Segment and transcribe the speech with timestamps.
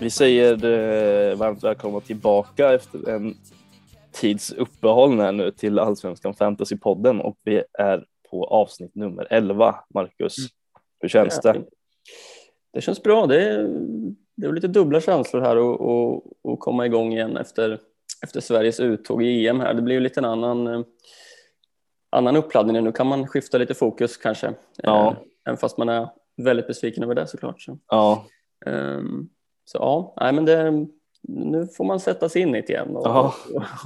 [0.00, 3.34] Vi säger eh, varmt välkomna tillbaka efter en
[4.12, 9.74] tids uppehåll här nu till Allsvenskan Fantasypodden och vi är på avsnitt nummer 11.
[9.94, 10.48] Marcus, Mm.
[11.00, 11.62] hur känns det?
[12.72, 13.26] Det känns bra.
[13.26, 13.68] Det är,
[14.36, 17.78] det är lite dubbla känslor här och, och, och komma igång igen efter,
[18.22, 19.74] efter Sveriges uttåg i EM här.
[19.74, 20.80] Det blir ju lite en annan, eh,
[22.10, 22.84] annan uppladdning.
[22.84, 24.54] Nu kan man skifta lite fokus kanske.
[24.76, 25.10] Ja.
[25.10, 27.62] Eh, även fast man är väldigt besviken över det såklart.
[27.62, 28.26] Så, Ja,
[28.66, 29.28] Ehm,
[29.68, 30.86] så ja, nej, men det,
[31.28, 33.34] nu får man sätta sig in i det igen och, och,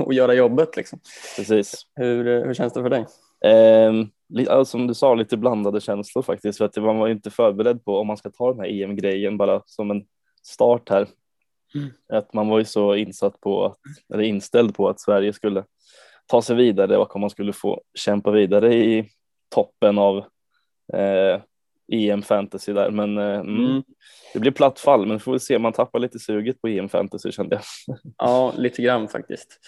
[0.07, 0.77] och göra jobbet.
[0.77, 0.99] Liksom.
[1.37, 1.87] precis.
[1.95, 3.07] Hur, hur känns det för dig?
[3.45, 7.85] Eh, som du sa, lite blandade känslor faktiskt för att man var ju inte förberedd
[7.85, 10.05] på om man ska ta den här EM-grejen bara som en
[10.43, 11.07] start här.
[11.75, 11.91] Mm.
[12.13, 13.79] Att man var ju så insatt på, att,
[14.15, 15.65] eller inställd på att Sverige skulle
[16.27, 19.09] ta sig vidare och om man skulle få kämpa vidare i
[19.55, 20.19] toppen av
[20.93, 21.41] eh,
[21.93, 22.91] EM fantasy där.
[22.91, 23.83] Men eh, mm, Mm.
[24.33, 25.59] det blir platt fall, men får vi se.
[25.59, 27.97] Man tappar lite suget på EM fantasy kände jag.
[28.19, 29.59] Ja, lite grann faktiskt.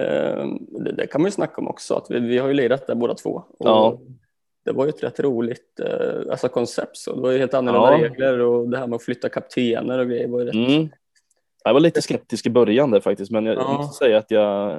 [0.00, 2.86] Ehm, Det, det kan man ju snacka om också, att vi, vi har ju lirat
[2.86, 3.42] där båda två.
[3.58, 3.98] Ja.
[4.64, 7.92] Det var ju ett rätt roligt eh, alltså koncept, så det var ju helt annorlunda
[7.98, 8.04] Ja.
[8.04, 10.54] regler och det här med att flytta kaptener och grejer var ju rätt.
[10.54, 10.88] Mm.
[11.64, 13.72] Jag var lite skeptisk i början där faktiskt, men jag Ja.
[13.72, 14.70] måste säga att jag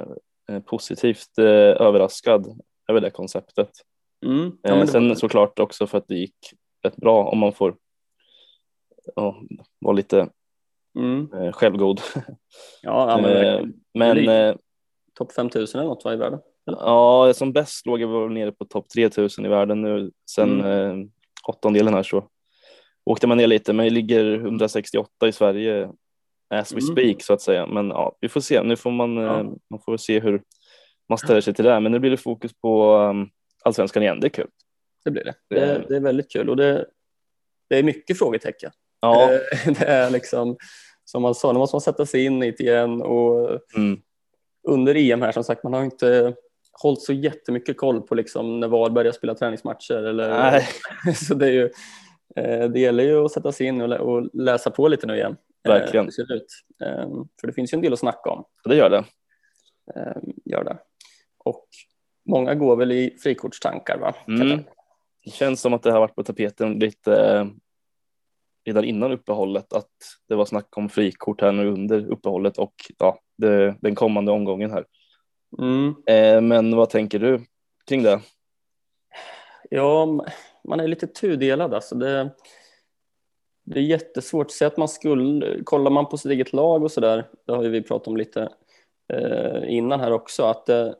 [0.48, 1.44] är positivt eh,
[1.86, 3.70] överraskad över det konceptet.
[4.26, 4.52] Mm.
[4.62, 6.36] Ja, Eh, men det sen var, såklart också för att det gick
[6.82, 7.76] rätt bra om man får
[9.16, 9.42] ja,
[9.78, 10.28] vara lite
[10.98, 11.32] mm.
[11.34, 12.00] eh, självgod.
[12.82, 14.56] Ja, men Eh, men är eh,
[15.14, 16.40] topp 5000 eller något var i världen.
[16.64, 20.10] ja, som bäst låg jag nere på topp 3000 i världen nu.
[20.30, 21.00] Sen Mm.
[21.00, 21.06] eh,
[21.48, 22.24] åttondelen här så
[23.04, 25.90] åkte man ner lite, men jag ligger 168 i Sverige
[26.50, 26.92] as we Mm.
[26.92, 27.66] speak så att säga.
[27.66, 28.62] Men ja, vi får se.
[28.62, 29.42] Nu får man, Ja.
[29.70, 30.42] man får se hur
[31.08, 31.80] man ställer sig till det.
[31.80, 33.30] Men nu blir det fokus på um,
[33.64, 34.20] allsvenskan igen.
[34.20, 34.48] Det är kul.
[35.04, 35.34] Det blir det.
[35.48, 36.86] Det- Det, det är väldigt kul och det,
[37.68, 38.70] det är mycket frågetecken.
[39.00, 39.30] Ja,
[39.78, 40.56] Det är liksom,
[41.04, 44.00] som man sa, nu måste man sätta sig in i det igen och mm,
[44.68, 46.34] under EM här som sagt, man har inte
[46.82, 49.94] hållit så jättemycket koll på liksom när VAR börjar spela träningsmatcher.
[50.04, 50.68] Eller, nej,
[51.14, 51.70] så det, är ju,
[52.36, 55.14] eh, det gäller ju att sätta sig in och, lä- och läsa på lite nu
[55.16, 55.36] igen.
[55.68, 56.06] eh, Verkligen.
[56.06, 56.46] det ser ut.
[56.84, 57.08] Eh,
[57.40, 58.44] För det finns ju en del att snacka om.
[58.64, 59.04] det gör det.
[59.96, 60.78] eh, Gör det.
[61.44, 61.66] Och
[62.28, 64.14] många går väl i frikortstankar va?
[64.28, 64.64] Mm.
[65.24, 67.46] Det känns som att det har varit på tapeten lite eh,
[68.64, 69.90] redan innan uppehållet att
[70.28, 74.70] det var snack om frikort här nu under uppehållet och ja, det, den kommande omgången
[74.70, 74.84] här.
[75.58, 75.94] Mm.
[76.06, 77.40] Eh, men vad tänker du
[77.86, 78.20] kring det?
[79.70, 80.06] Ja,
[80.68, 81.94] man är lite tudelad alltså.
[81.94, 82.30] Det,
[83.64, 84.50] det är jättesvårt.
[84.50, 87.68] Säg att man skulle, kollar man på sitt eget lag och sådär, det har ju
[87.68, 88.48] vi pratat om lite
[89.12, 90.92] eh, innan här också, att eh,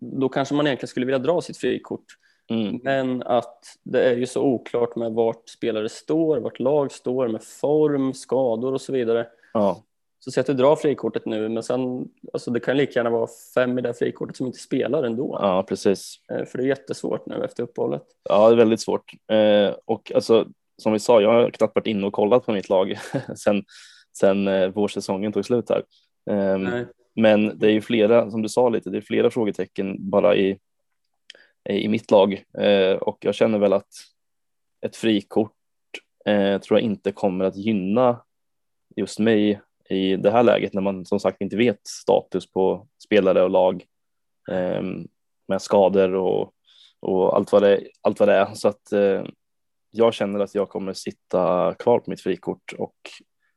[0.00, 2.04] då kanske man egentligen skulle vilja dra sitt frikort.
[2.50, 2.80] Mm.
[2.82, 7.42] Men att det är ju så oklart med vart spelare står, vart lag står, med
[7.42, 9.26] form, skador och så vidare.
[9.52, 9.82] Ja,
[10.18, 13.28] Så säg att du drar frikortet nu, men sen, alltså det kan lika gärna vara
[13.54, 15.38] fem i det här frikortet som inte spelar ändå.
[15.42, 16.14] ja, precis.
[16.32, 18.02] Eh, För det är jättesvårt nu efter uppehållet.
[18.28, 19.12] Ja, det är väldigt svårt.
[19.32, 20.46] Eh, och alltså,
[20.82, 22.98] som vi sa, jag har knappt varit inne och kollat på mitt lag
[23.36, 23.64] sen,
[24.18, 25.82] sen eh, vårsäsongen tog slut här.
[26.30, 26.86] Ehm, Nej.
[27.14, 30.58] Men det är ju flera, som du sa lite, det är flera frågetecken bara i,
[31.64, 33.92] Eh, i mitt lag eh, och jag känner väl att
[34.80, 35.52] ett frikort
[36.24, 38.22] eh, tror jag inte kommer att gynna
[38.96, 43.42] just mig i det här läget när man som sagt inte vet status på spelare
[43.42, 43.84] och lag
[44.50, 44.82] eh,
[45.48, 46.54] med skador och,
[47.00, 48.54] och allt, vad det, allt vad det är.
[48.54, 49.24] Så att eh,
[49.90, 52.96] jag känner att jag kommer sitta kvar på mitt frikort och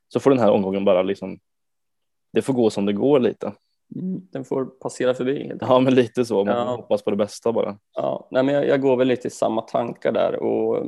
[0.08, 1.38] så får den här omgången bara liksom
[2.32, 3.52] det får gå som det går lite.
[4.32, 5.52] Den får passera förbi.
[5.60, 6.44] Ja, men lite så.
[6.44, 6.64] Man Ja.
[6.76, 7.78] hoppas på det bästa bara.
[7.94, 10.36] Ja, nej, men jag, jag går väl lite i samma tankar där.
[10.42, 10.86] Och,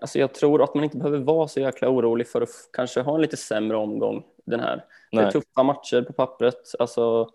[0.00, 3.14] alltså jag tror att man inte behöver vara så jäkla orolig för att kanske ha
[3.14, 4.84] en lite sämre omgång den här.
[5.10, 5.32] Det är Nej.
[5.32, 6.74] tuffa matcher på pappret.
[6.78, 7.28] Alltså,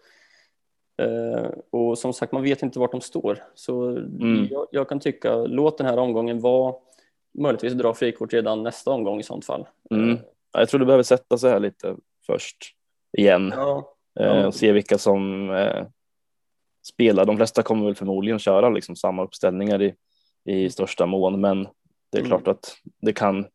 [1.02, 3.44] eh, och som sagt, man vet inte vart de står.
[3.56, 4.48] Så Mm.
[4.52, 6.76] jag, jag kan tycka, låt den här omgången vara
[7.38, 9.68] möjligtvis dra frikort redan nästa omgång i sånt fall.
[9.92, 10.18] Mm.
[10.54, 11.96] Ja, Jag tror det behöver sätta sig här lite
[12.26, 12.58] först
[13.18, 13.84] igen Ja, eh,
[14.16, 14.48] ja.
[14.48, 15.86] och se vilka som eh,
[16.88, 17.26] spelar.
[17.26, 19.96] De flesta kommer väl förmodligen köra liksom samma uppställningar i,
[20.46, 21.64] i största mån, men
[22.12, 22.30] det är Mm.
[22.30, 23.48] klart att det kan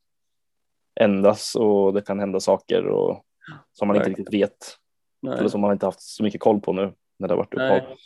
[1.00, 3.24] ändras och det kan hända saker och
[3.72, 4.26] som man inte Verkligen.
[4.26, 4.76] riktigt vet
[5.22, 5.38] nej.
[5.38, 7.76] eller som man inte haft så mycket koll på nu när det har varit Nej.
[7.78, 7.96] uppehåll.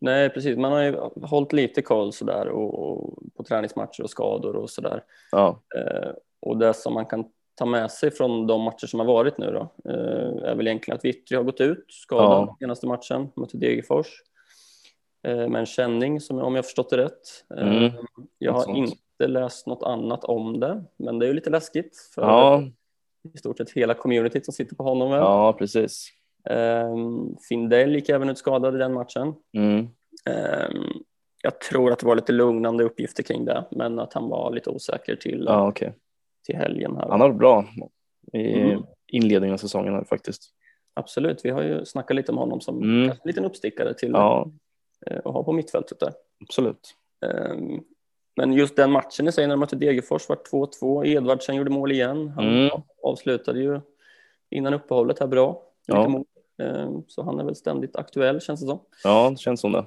[0.00, 0.56] Nej, precis.
[0.58, 5.04] Man har ju hållit lite koll sådär och, och på träningsmatcher och skador och sådär.
[5.32, 7.24] Ja, Eh, och det som man kan
[7.56, 10.96] ta med sig från de matcher som har varit nu då eh, är väl egentligen
[10.98, 12.56] att Vittry har gått ut skadad Ja.
[12.60, 14.06] senaste matchen mot Degerfors
[15.26, 17.44] eh, med en känning som om jag förstått det rätt.
[17.56, 17.92] Eh, Mm.
[18.38, 18.76] jag har sånt.
[18.78, 22.62] inte läst något annat om det, men det är ju lite läskigt för Ja,
[23.34, 25.10] i stort sett hela communityt som sitter på honom.
[25.10, 25.18] väl.
[25.18, 26.08] ja precis.
[26.50, 29.34] Ehm, Findell gick även ut skadad i den matchen.
[29.56, 29.88] Mm.
[30.26, 30.82] Ehm,
[31.42, 34.70] jag tror att det var lite lugnande uppgifter kring det, men att han var lite
[34.70, 35.94] osäker till, Ja, okej.
[36.46, 36.96] Till helgen.
[36.96, 37.08] Här.
[37.08, 37.64] Han har varit bra
[38.32, 38.82] i Mm.
[39.06, 40.50] inledningen av säsongen här faktiskt.
[40.94, 43.10] Absolut, vi har ju snackat lite om honom som Mm.
[43.10, 44.50] en liten uppstickare till Ja,
[45.06, 46.12] eh, att ha på mittfältet där.
[46.48, 46.94] absolut.
[47.26, 47.80] Ehm,
[48.38, 51.04] Men just den matchen i sig när de mötte Degerfors var 2-2.
[51.04, 52.28] Edvardsen gjorde mål igen.
[52.28, 52.70] Han Mm.
[53.02, 53.80] avslutade ju
[54.50, 55.62] innan uppehållet här bra.
[55.86, 56.22] Ja.
[56.62, 58.78] Ehm, Så han är väl ständigt aktuell känns det som.
[59.04, 59.84] Ja, det känns som det.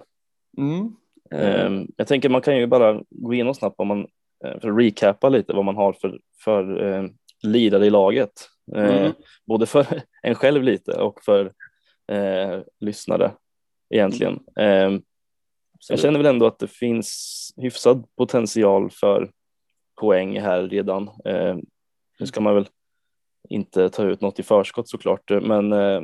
[0.57, 0.95] Ehm,
[1.31, 4.07] Ehm, Jag tänker man kan ju bara gå igenom snabbt om man,
[4.41, 7.05] för att recapa lite vad man har för, för eh,
[7.43, 8.31] lirare i laget.
[8.75, 9.11] Eh, Mm.
[9.45, 9.85] Både för
[10.21, 11.53] en själv lite och för
[12.11, 13.31] eh, lyssnare
[13.89, 14.39] egentligen.
[14.55, 15.01] Ehm,
[15.89, 19.31] jag känner väl ändå att det finns hyfsad potential för
[20.01, 21.09] poäng här redan.
[21.25, 21.57] Eh,
[22.19, 22.67] nu ska man väl
[23.49, 26.01] inte ta ut något i förskott såklart, eh, men eh,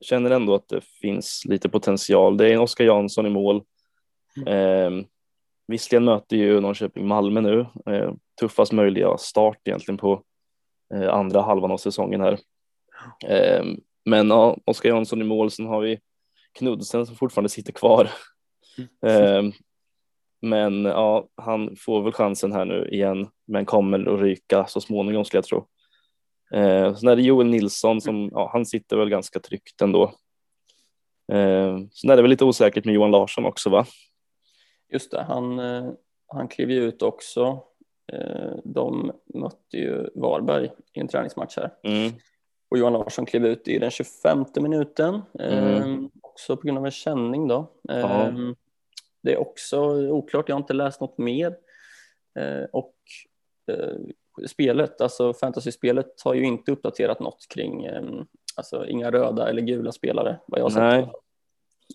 [0.00, 2.36] känner ändå att det finns lite potential.
[2.36, 3.62] Det är en Oskar Jansson i mål.
[4.46, 4.90] Eh,
[5.66, 10.22] visserligen möter ju Norrköping Malmö nu, eh, tuffast möjliga start egentligen på
[10.94, 12.38] eh, andra halvan av säsongen här.
[13.26, 13.64] Eh,
[14.04, 15.98] men ja, Oskar Jansson i mål, sen har vi
[16.58, 18.10] Knudsen som fortfarande sitter kvar.
[19.06, 19.42] Eh,
[20.42, 25.24] men ja, han får väl chansen här nu igen, men kommer att ryka så småningom
[25.24, 25.66] skulle jag tro.
[26.54, 30.04] Eh, sen är det Joel Nilsson som, ja, han sitter väl ganska tryggt ändå.
[31.32, 33.86] Eh, sen är det väl lite osäkert med Johan Larsson också va?
[34.92, 35.90] Just det, han, eh,
[36.26, 37.60] han klev ju ut också.
[38.12, 41.70] Eh, De mötte ju Varberg i en träningsmatch här.
[41.82, 42.12] Mm.
[42.70, 46.10] Och Johan Larsson klev ut i den 25 minuten, Mm.
[46.20, 47.72] också på grund av en känning då.
[47.88, 48.32] Eh, Ja.
[49.22, 49.80] Det är också
[50.10, 51.56] oklart, jag har inte läst något mer.
[52.38, 52.94] Eh, och
[54.48, 58.02] spelet, alltså fantasy-spelet har ju inte uppdaterat något kring, eh,
[58.56, 60.70] alltså inga röda eller gula spelare vad jag har
[61.02, 61.08] sett.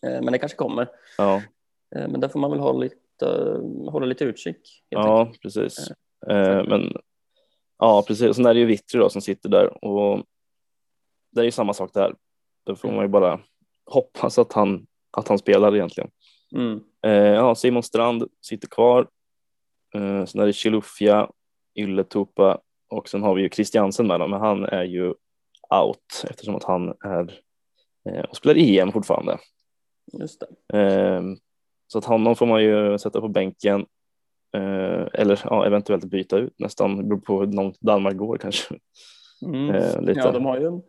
[0.02, 0.88] Men det kanske kommer.
[1.18, 1.42] Ja,
[1.92, 3.26] men där får man väl hålla lite,
[3.92, 4.84] hålla lite utkik.
[4.90, 5.42] ja enkelt.
[5.42, 5.92] precis.
[6.30, 6.94] Eh, men
[7.78, 8.36] ja, precis.
[8.36, 10.26] Sen är det ju Vittry då som sitter där och
[11.32, 12.16] det är ju samma sak där.
[12.66, 13.40] Då får man ju bara
[13.86, 16.10] hoppas att han, att han spelar egentligen.
[16.56, 16.80] Mm.
[17.06, 19.08] Eh, ja, Simon Strand sitter kvar.
[19.96, 21.30] Eh, sen är det Chilufya,
[21.76, 25.08] Ylletupa och sen har vi ju Christiansen med då, men han är ju
[25.70, 27.42] out eftersom att han är
[28.10, 29.38] eh, och spelar EM fortfarande.
[30.14, 30.78] Just det.
[31.92, 33.86] Så att honom får man ju sätta på bänken
[34.56, 38.76] eh, eller ja, eventuellt byta ut nästan, det beror på hur långt Danmark går kanske.
[39.46, 39.70] Mm.
[39.70, 40.20] Eh, lite.
[40.20, 40.82] Ja, de har ju en,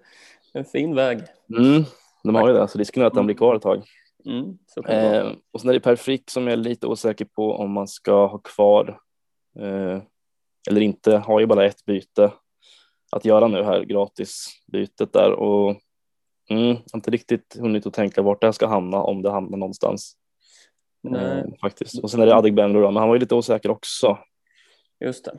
[0.53, 1.19] en fin väg.
[1.59, 1.85] Mm,
[2.25, 3.83] de har ju det, så risken är att han blir kvar ett tag.
[4.25, 4.59] Mm.
[4.87, 7.89] Eh, och sen är det Per Frick som jag är lite osäker på om man
[7.89, 8.99] ska ha kvar
[9.59, 10.03] eh,
[10.71, 11.17] eller inte.
[11.17, 12.33] Har ju bara ett byte
[13.13, 15.77] att göra nu här, gratis bytet där och
[16.51, 20.17] mm, inte riktigt hunnit att tänka vart det här ska hamna om det hamnar någonstans.
[21.03, 22.03] Nej, Eh, faktiskt.
[22.03, 24.19] Och sen är det Adegbenro då, men han var ju lite osäker också
[25.01, 25.39] just det.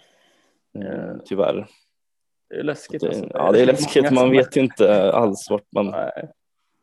[0.85, 1.67] eh, tyvärr.
[2.49, 3.03] Det är läskigt.
[3.03, 3.21] alltså.
[3.21, 5.85] Det, ja, det är läskigt, man vet ju inte alls vart man...
[5.85, 6.29] Nej.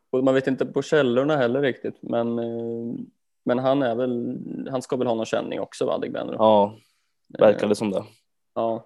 [0.09, 2.95] Och man vet inte på källorna heller riktigt, men, eh,
[3.45, 4.37] men han är väl,
[4.71, 6.35] han ska väl ha någon känning också, va, Adegbenro?
[6.39, 6.75] Ja,
[7.39, 8.03] verkar det som det.
[8.55, 8.85] Ja,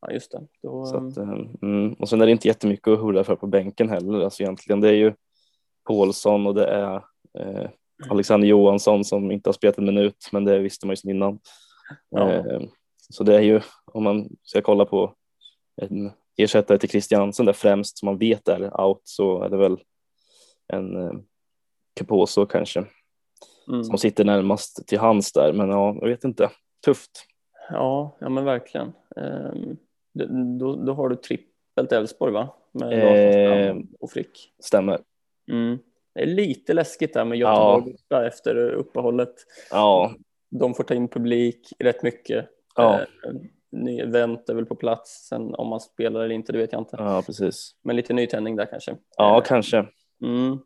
[0.00, 0.46] ja just det.
[0.62, 1.92] Då, att, eh, mm.
[1.92, 4.20] Och sen är det inte jättemycket att hurra för på bänken heller.
[4.20, 5.14] Alltså egentligen det är ju
[5.88, 6.94] Paulsson och det är
[7.38, 7.70] eh,
[8.10, 11.38] Alexander Johansson som inte har spelat en minut, men det visste man ju sedan innan.
[12.10, 12.32] Ja.
[12.32, 12.60] Eh,
[13.10, 15.14] så det är ju, om man ska kolla på
[15.76, 19.78] en ersättare till Christiansen där främst som man vet är out så är det väl
[20.72, 21.12] en eh,
[21.94, 22.84] Caposo kanske
[23.68, 23.84] mm.
[23.84, 25.52] som sitter närmast till hands där.
[25.52, 26.50] Men ja, jag vet inte.
[26.84, 27.10] Tufft.
[27.70, 28.92] ja, ja, men verkligen.
[29.16, 29.76] Ehm,
[30.58, 32.54] då, då har du trippelt Elfsborg, va?
[32.72, 34.52] Med Eh, Strand och Frick.
[34.58, 35.00] Stämmer.
[35.50, 35.78] Mm.
[36.16, 39.34] Det är lite läskigt där med Göteborg borta efter uppehållet.
[39.70, 40.14] Ja,
[40.50, 42.48] De får ta in publik rätt mycket.
[42.76, 43.06] ja, Eh,
[44.00, 45.26] event är väl på plats.
[45.28, 46.96] Sen om man spelar eller inte, det vet jag inte.
[46.98, 47.70] ja precis.
[47.84, 48.96] Men lite nytändning där kanske.
[49.16, 49.76] Ja, Eh, kanske.
[50.24, 50.58] Mm.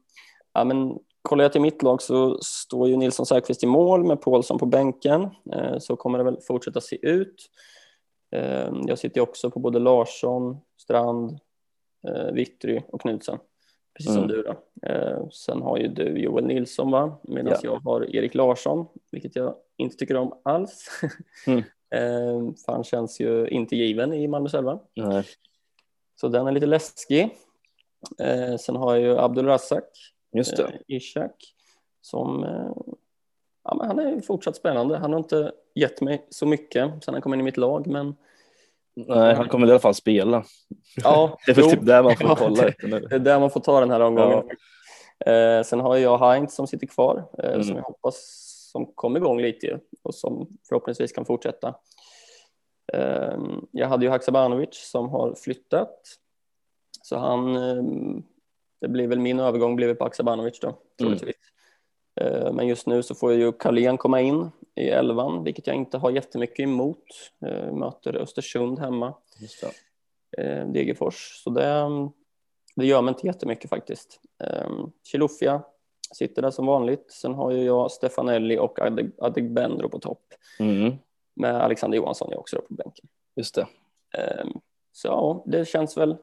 [0.53, 4.21] Ja, men kollar jag till mitt lag så står ju Nilsson Säfqvist i mål med
[4.21, 5.23] Paulsson på bänken.
[5.53, 7.51] Eh, Så kommer det väl fortsätta se ut.
[8.37, 11.39] Eh, Jag sitter ju också på både Larsson, Strand,
[12.09, 13.39] eh, Vittry och Knutsen.
[13.95, 14.37] Precis som Mm.
[14.37, 14.55] du då.
[14.89, 17.19] Eh, Sen har ju du Joel Nilsson va?
[17.23, 17.59] Medan Ja.
[17.63, 20.89] jag har Erik Larsson, vilket jag inte tycker om alls.
[21.47, 21.59] Mm.
[21.95, 24.79] Eh, För han känns ju inte given i Malmö själva.
[24.97, 25.25] Nej.
[26.21, 27.37] Så den är lite läskig.
[28.19, 29.85] Eh, Sen har jag ju Abdul Razak
[30.33, 30.63] Just det.
[30.63, 31.55] eh, Ishak
[32.01, 32.73] som eh,
[33.65, 34.99] ja, men han är fortsatt spännande.
[34.99, 38.15] Han har inte gett mig så mycket sen han kom in i mitt lag, men
[38.97, 40.45] Nej, han kommer i alla fall spela.
[41.03, 43.01] ja, Det är väl typ där man får Ja, kolla det- nu.
[43.01, 44.45] det är där man får ta den här omgången.
[45.27, 47.65] Eh, sen har jag Heinz som sitter kvar, eh, Mm.
[47.65, 48.17] som jag hoppas
[48.73, 51.75] som kom igång lite och som förhoppningsvis kan fortsätta.
[52.93, 53.39] Eh,
[53.71, 55.99] jag hade ju Haksabanovic som har flyttat,
[57.03, 57.83] så han, eh,
[58.81, 61.29] det blir väl min övergång blir på Haksabanovic då, troligtvis.
[61.29, 61.35] Eh,
[62.53, 66.11] men just nu så får ju Carlén komma in i elvan, vilket jag inte har
[66.11, 67.05] jättemycket emot.
[67.47, 69.65] Eh, möter Östersund hemma Just
[70.37, 70.43] det.
[70.43, 71.43] eh, Degerfors.
[71.45, 71.87] Så det,
[72.77, 74.21] det gör mig inte jättemycket faktiskt.
[74.45, 74.71] Eh,
[75.11, 75.63] Chilufya
[76.15, 77.13] sitter där som vanligt.
[77.13, 80.23] Sen har ju jag Stefanelli och Adeg- Adegbenro på topp.
[80.59, 80.93] Mm,
[81.35, 83.07] Med Alexander Johansson är också där på bänken.
[83.37, 83.67] just det.
[84.19, 84.47] Eh,
[84.93, 86.17] så ja, det känns väl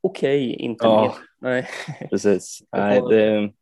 [0.00, 1.02] okej, inte Ja.
[1.02, 1.12] mer.
[1.50, 1.68] Nej.
[2.10, 2.62] Precis.
[2.72, 3.52] Nej, det,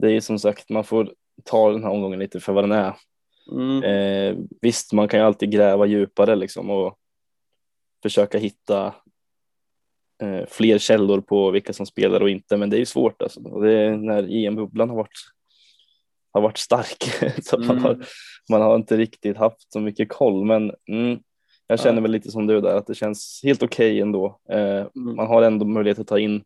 [0.00, 1.14] det är ju som sagt, man får
[1.44, 2.94] ta den här omgången lite för vad den är.
[3.52, 6.96] Mm, Eh, visst, man kan ju alltid gräva djupare liksom och
[8.02, 8.94] försöka hitta
[10.22, 13.40] eh, fler källor på vilka som spelar och inte, men det är ju svårt alltså.
[13.40, 15.18] Och Det är när EM-bubblan har varit,
[16.32, 17.04] har varit stark
[17.44, 17.82] så man, Mm.
[17.84, 18.04] har,
[18.50, 21.18] man har inte riktigt haft så mycket koll, men mm,
[21.66, 22.02] jag känner Ja.
[22.02, 24.40] väl lite som du där att det känns helt okej ändå.
[24.50, 26.42] Eh, mm, man har ändå möjlighet att ta in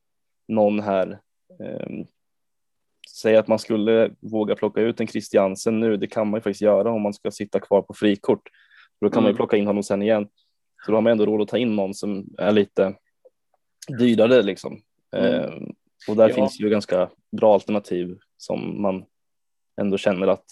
[0.49, 1.21] någon här.
[3.14, 6.42] Eh, säg att man skulle våga plocka ut en Christiansen nu, det kan man ju
[6.42, 8.49] faktiskt göra om man ska sitta kvar på frikort.
[9.00, 9.37] Då kan man ju Mm.
[9.37, 10.28] plocka in honom sen igen.
[10.85, 12.94] Så då har man ändå råd att ta in någon som är lite
[13.99, 14.80] dyrare liksom.
[15.16, 15.35] Mm.
[15.35, 15.50] Eh,
[16.09, 16.35] och där Ja.
[16.35, 19.04] finns ju ganska bra alternativ som man
[19.80, 20.44] ändå känner att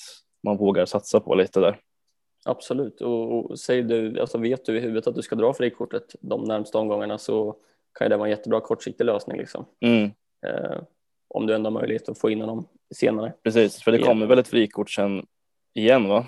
[0.43, 1.81] man vågar satsa på lite där.
[2.45, 3.01] Absolut.
[3.01, 6.45] Och, och säger du, alltså vet du i huvudet att du ska dra frikortet de
[6.45, 7.57] närmsta omgångarna så
[7.99, 9.39] kan ju det vara en jättebra kortsiktig lösning.
[9.39, 9.65] Liksom.
[9.81, 10.11] Mm,
[10.47, 10.79] Eh,
[11.35, 13.33] om du ändå har möjlighet att få in honom senare.
[13.45, 14.07] precis, för det Ja.
[14.07, 15.27] kommer väl ett frikort sen
[15.75, 16.27] igen va?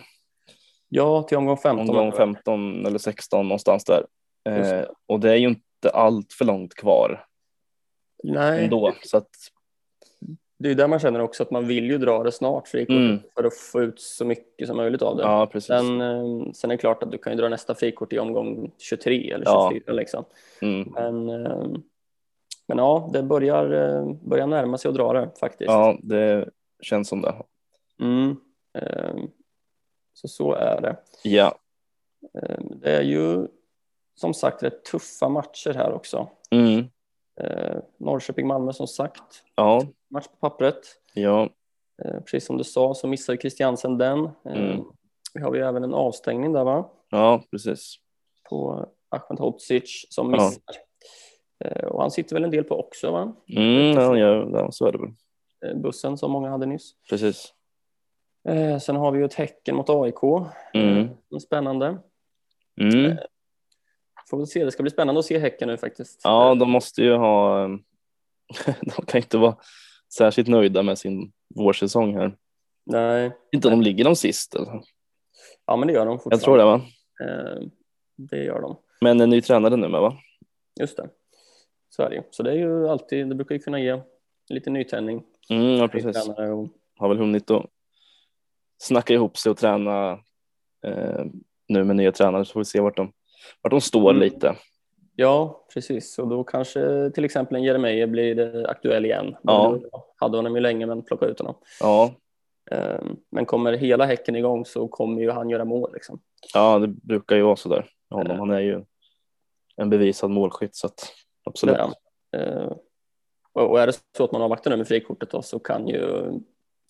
[0.88, 1.88] Ja, till omgång 15.
[1.90, 4.06] omgång 15 eller 16 någonstans där.
[4.48, 7.26] Eh, och det är ju inte allt för långt kvar
[8.24, 8.92] Nej, ändå.
[9.02, 9.28] Så att,
[10.58, 13.18] det är där man känner också att man vill ju dra det snart, frikortet, Mm.
[13.34, 15.22] för att få ut så mycket som möjligt av det.
[15.22, 15.66] ja, precis.
[15.66, 18.70] Sen, eh, sen är det klart att du kan ju dra nästa frikort i omgång
[18.78, 19.70] 23 eller Ja.
[19.72, 20.24] 24 liksom.
[20.62, 20.88] Mm.
[20.94, 21.66] Men, eh,
[22.66, 25.70] men ja, det börjar, eh, börjar närma sig att dra det faktiskt.
[25.70, 26.48] Ja, det
[26.82, 27.34] känns som det.
[28.00, 28.36] Mm.
[28.78, 29.14] Eh,
[30.12, 30.96] Så så är det.
[31.22, 31.54] Ja.
[32.42, 33.46] Eh, Det är ju
[34.14, 36.28] som sagt rätt tuffa matcher här också.
[36.50, 36.84] Mm.
[37.40, 40.80] Eh, Norrköping-Malmö som sagt, Ja, match på pappret.
[41.14, 41.48] ja,
[42.24, 44.28] Precis som du sa så missar Christiansen den.
[44.44, 44.84] Mm.
[45.34, 46.90] Vi har ju även en avstängning där va?
[47.10, 47.96] ja, precis.
[48.50, 50.36] På Ahmed Hodzic som Ja.
[50.44, 50.60] missar.
[50.68, 50.76] Eh,
[51.86, 53.36] Och han sitter väl en del på också va?
[53.56, 54.18] Mm, ja,
[54.52, 55.10] ja, så är det väl.
[55.66, 56.92] Eh, Bussen som många hade nyss.
[57.10, 57.54] Precis.
[58.48, 60.22] Eh, Sen har vi ju ett Häcken mot AIK.
[60.74, 60.98] Mm.
[60.98, 61.98] Eh, Spännande.
[62.80, 63.16] Mm.
[64.30, 66.20] Får väl se, det ska bli spännande att se Häcken nu faktiskt.
[66.24, 67.66] Ja, de måste ju ha...
[68.80, 69.56] De kan inte vara
[70.14, 72.36] särskilt nöjda med sin vårsäsong här.
[72.86, 74.54] Nej, Inte om de ligger de sist.
[74.54, 74.80] Eller?
[75.66, 76.36] ja men det gör de fortfarande.
[76.36, 76.80] Jag tror det va?
[77.24, 77.68] Eh,
[78.16, 78.76] Det gör de.
[79.00, 80.16] Men en ny tränare nu med va?
[80.80, 81.08] Just det.
[81.96, 82.22] Så är det ju.
[82.30, 84.00] Så det är ju alltid, det brukar ju kunna ge
[84.50, 85.22] lite nytändning.
[85.50, 86.28] Mm, ja, precis.
[86.28, 87.66] och- har väl hunnit att
[88.78, 90.12] snacka ihop sig och träna
[90.86, 91.24] eh,
[91.68, 93.12] nu med nya tränare så får vi se vart de,
[93.62, 94.20] vart de står Mm.
[94.22, 94.56] lite.
[95.16, 96.18] Ja, precis.
[96.18, 99.36] Och då kanske till exempel en Jeremejeff blir aktuell igen.
[99.42, 99.78] Ja.
[100.16, 101.54] Hade honom ju länge men plocka ut honom.
[101.80, 102.14] Ja,
[102.70, 106.20] Eh, Men kommer hela Häcken igång så kommer ju han göra mål liksom.
[106.54, 107.86] ja, det brukar ju vara så där.
[108.10, 108.38] Honom.
[108.38, 108.84] Han är ju
[109.76, 111.12] en bevisad målskytt så att
[111.44, 111.76] absolut.
[112.36, 112.72] Eh,
[113.52, 116.32] Och är det så att man avvaktar nu med frikortet då, så kan, ju,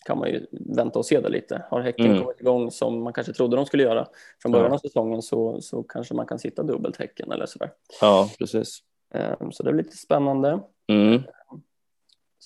[0.06, 1.64] kan man ju vänta och se det lite.
[1.70, 2.23] Har Häcken Mm.
[2.23, 4.06] kommit igång som man kanske trodde de skulle göra
[4.42, 4.75] från början Ja.
[4.75, 7.70] av säsongen så, så kanske man kan sitta dubbelt Häcken eller sådär.
[8.00, 8.78] Ja, precis.
[9.14, 10.61] Eh, Så det är lite spännande.
[10.92, 11.23] Mm.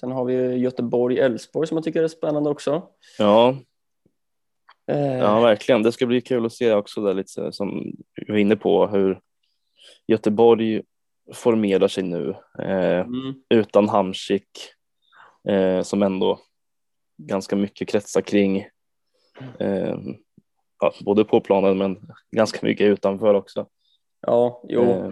[0.00, 2.82] Sen har vi Göteborg-Elfsborg som jag tycker är spännande också.
[3.18, 3.56] Ja,
[4.90, 5.82] Eh, ja, verkligen.
[5.82, 9.20] Det ska bli kul att se också där lite som vi var inne på hur
[10.06, 10.82] Göteborg
[11.34, 14.48] formerar sig nu eh, Mm, utan Hamsik
[15.48, 16.40] eh, som ändå
[17.22, 18.58] ganska mycket kretsar kring
[19.58, 19.96] eh,
[20.80, 21.98] ja, både på planen men
[22.36, 23.66] ganska mycket utanför också.
[24.20, 24.82] ja, jo.
[24.82, 25.10] Eh,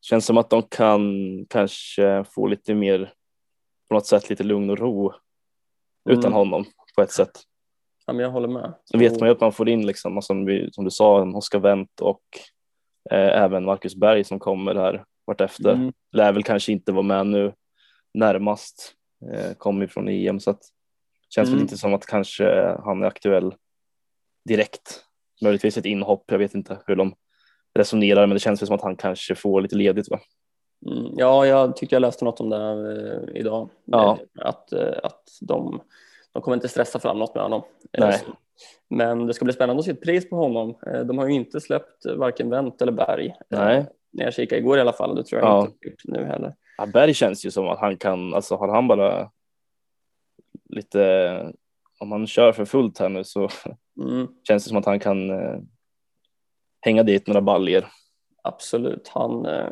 [0.00, 1.10] känns som att de kan
[1.48, 3.12] kanske få lite mer
[3.88, 5.12] på något sätt lite lugn och ro
[6.08, 6.32] utan Mm.
[6.32, 6.64] honom
[6.96, 7.30] på ett sätt.
[8.06, 8.74] Ja, men jag håller med.
[8.84, 11.34] Så vet man ju att man får in liksom, som, vi, som du sa, en
[11.34, 12.22] Oskar Wendt och
[13.10, 15.72] eh, även Marcus Berg som kommer här vartefter.
[15.72, 17.52] Mm, Lär väl kanske inte vara med nu
[18.14, 18.92] närmast,
[19.32, 20.60] eh, kommer från EM så att
[21.28, 21.62] känns väl Mm.
[21.62, 23.54] inte som att kanske han är aktuell
[24.48, 25.02] direkt.
[25.42, 26.24] möjligtvis ett inhopp.
[26.26, 27.14] Jag vet inte hur de
[27.74, 30.10] resonerar, men det känns som att han kanske får lite ledigt.
[30.10, 30.20] Va?
[30.86, 33.68] Mm, ja, jag tyckte jag läste något om det eh, idag.
[33.84, 34.18] Ja.
[34.38, 35.80] Att, eh, att de,
[36.32, 37.62] de kommer inte stressa fram något med honom.
[37.92, 38.20] Eh, Nej.
[38.88, 40.76] Men det ska bli spännande att se ett pris på honom.
[40.86, 43.26] Eh, De har ju inte släppt varken Wendt eller Berg.
[43.26, 43.86] Eh, Nej.
[44.16, 45.14] När jag kikade igår i alla fall.
[45.14, 45.60] Det tror jag Ja.
[45.66, 46.54] inte gjort nu heller.
[46.78, 49.30] Ja, Berg känns ju som att han kan, alltså har han bara
[50.68, 51.52] lite,
[51.98, 53.48] om han kör för fullt här nu så
[54.00, 55.58] Mm, känns det som att han kan eh,
[56.80, 57.86] hänga dit några baljer.
[58.42, 59.08] absolut.
[59.08, 59.70] Han eh,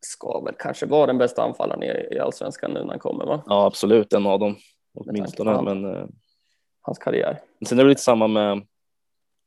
[0.00, 3.42] ska väl kanske vara den bästa anfallaren i, i allsvenskan nu när han kommer, va?
[3.46, 4.56] Ja, absolut en av dem
[4.94, 5.62] åtminstone.
[5.62, 6.06] Men eh,
[6.82, 7.38] Hans karriär.
[7.68, 8.52] sen är det lite samma med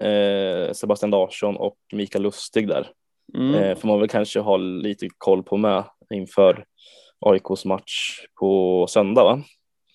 [0.03, 2.91] eh, Sebastian Larsson och Mikael Lustig där.
[3.33, 3.55] Mm.
[3.55, 6.65] Eh, får man väl kanske ha lite koll på med inför
[7.19, 9.43] AIKs match på söndag va?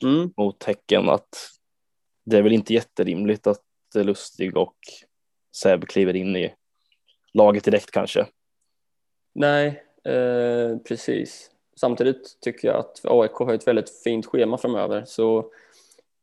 [0.02, 0.32] Mm.
[0.36, 1.28] mot Häcken att
[2.24, 3.62] det är väl inte jätterimligt att
[3.94, 4.76] Lustig och
[5.56, 6.54] Seb kliver in i
[7.34, 8.26] laget direkt kanske.
[9.34, 11.50] Nej, eh, precis.
[11.80, 15.04] Samtidigt tycker jag att AIK har ett väldigt fint schema framöver.
[15.04, 15.52] Så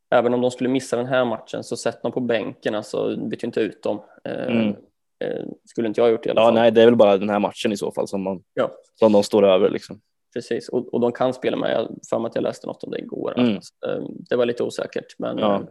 [0.09, 2.75] även om de skulle missa den här matchen så sätt dem på bänken.
[2.75, 4.01] Alltså byt inte ut dem.
[4.23, 4.75] Eh, Mm.
[5.23, 6.53] Eh, skulle inte jag ha gjort i alla Ja, fall.
[6.53, 8.71] nej, det är väl bara den här matchen i så fall som, man, Ja.
[8.95, 9.99] som de står över liksom.
[10.33, 11.71] Precis, och, och de kan spela med.
[11.71, 13.39] Jag för mig att jag läste något om det igår.
[13.39, 13.55] Mm.
[13.55, 15.05] Alltså, eh, det var lite osäkert.
[15.19, 15.55] Men Ja.
[15.55, 15.61] eh,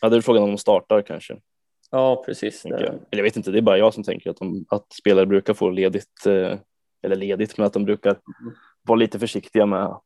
[0.00, 1.36] Ja, det är frågan om de startar kanske.
[1.90, 2.62] ja precis.
[2.62, 2.80] Det, jag.
[2.82, 5.54] Eller jag vet inte, det är bara jag som tänker att, de, att spelare brukar
[5.54, 6.58] få ledigt, eh,
[7.02, 8.18] eller ledigt, men att de brukar
[8.82, 9.96] vara lite försiktiga med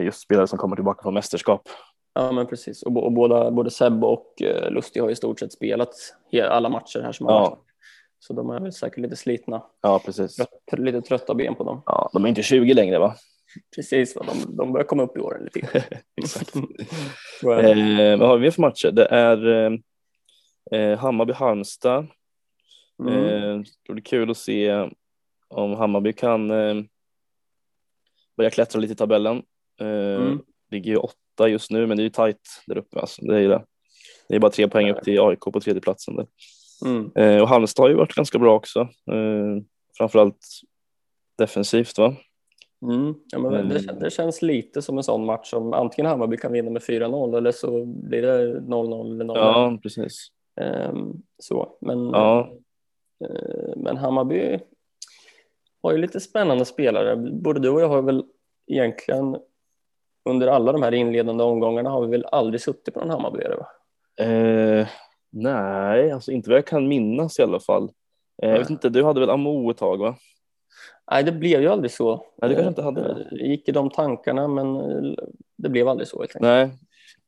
[0.00, 1.68] just spelare som kommer tillbaka från mästerskap.
[2.14, 2.82] ja, men precis.
[2.82, 4.34] Och, och båda, både Seb och
[4.70, 5.94] Lustig har i stort sett spelat
[6.48, 7.40] alla matcher här som har Ja.
[7.40, 7.58] varit.
[8.22, 9.62] Så de är väl säkert lite slitna.
[9.80, 10.36] Ja, precis.
[10.36, 11.82] Trött, lite trötta ben på dem.
[11.86, 13.14] Ja, de är inte 20 längre va?
[13.76, 14.26] Precis, va?
[14.26, 15.84] De, de börjar komma upp i åren lite.
[16.16, 16.54] Exakt.
[17.44, 18.90] Eh, vad har vi för matcher?
[18.90, 19.72] Det är eh,
[20.72, 22.06] eh, Hammarby-Halmstad.
[23.00, 23.14] Mm.
[23.14, 24.88] Eh, det blir kul att se
[25.48, 26.74] om Hammarby kan eh,
[28.36, 29.42] börja klättra lite i tabellen.
[29.80, 30.40] Eh, Mm.
[30.70, 33.00] Ligger ju åtta just nu, men det är ju tajt där uppe.
[33.00, 33.24] Alltså.
[33.24, 33.64] Det, är det.
[34.28, 36.16] det är bara tre poäng upp till AIK på tredje platsen.
[36.16, 36.26] Där.
[36.84, 37.10] Mm.
[37.14, 38.80] Eh, och Halmstad har ju varit ganska bra också.
[38.80, 39.62] Eh,
[39.98, 40.46] framförallt
[41.38, 42.14] defensivt va?
[42.82, 43.14] Mm.
[43.32, 46.52] Ja, men det, kän- det känns lite som en sån match som antingen Hammarby kan
[46.52, 50.28] vinna med 4-0 eller så blir det 0-0 eller 0 Ja, precis.
[50.60, 51.76] Ehm, så.
[51.80, 52.50] Men, Ja.
[53.24, 54.58] eh, men Hammarby
[55.82, 57.16] har ju lite spännande spelare.
[57.16, 58.24] Både du och jag har väl
[58.66, 59.36] egentligen
[60.24, 63.66] under alla de här inledande omgångarna har vi väl aldrig suttit på någon Hammarbyare va?
[64.24, 64.86] Eh,
[65.32, 67.90] nej, alltså inte vad jag kan minnas i alla fall.
[68.42, 70.16] Eh, jag vet inte, du hade väl Amo ett tag va?
[71.10, 72.26] Nej, det blev ju aldrig så.
[72.36, 73.28] Nej, du kanske inte hade det.
[73.40, 75.14] Eh, gick i de tankarna, men eh,
[75.56, 76.42] det blev aldrig så helt enkelt.
[76.42, 76.70] Nej,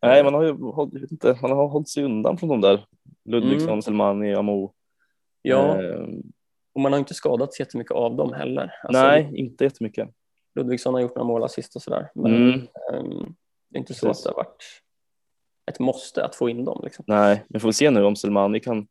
[0.03, 2.87] nej man har ju hållit, jag inte, man har hållit sig undan från de där.
[3.25, 3.83] Ludvigsson, Mm.
[3.83, 4.73] Selmani, Amo.
[5.43, 6.07] Ja, Eh,
[6.75, 8.71] och man har inte skadats jättemycket av dem heller.
[8.83, 10.09] Alltså, nej, inte jättemycket.
[10.55, 12.11] Ludvigsson har gjort några mål assist och sådär.
[12.14, 12.53] Men Mm,
[12.93, 13.35] ehm,
[13.71, 14.27] det är inte så Precis.
[14.27, 14.62] att det har varit
[15.70, 16.81] ett måste att få in dem.
[16.85, 17.05] Liksom.
[17.09, 18.87] nej, vi får se nu om Selmani kan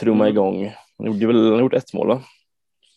[0.00, 0.34] trumma Mm.
[0.36, 0.72] igång.
[0.98, 2.22] Han gjorde väl han har gjort ett mål va?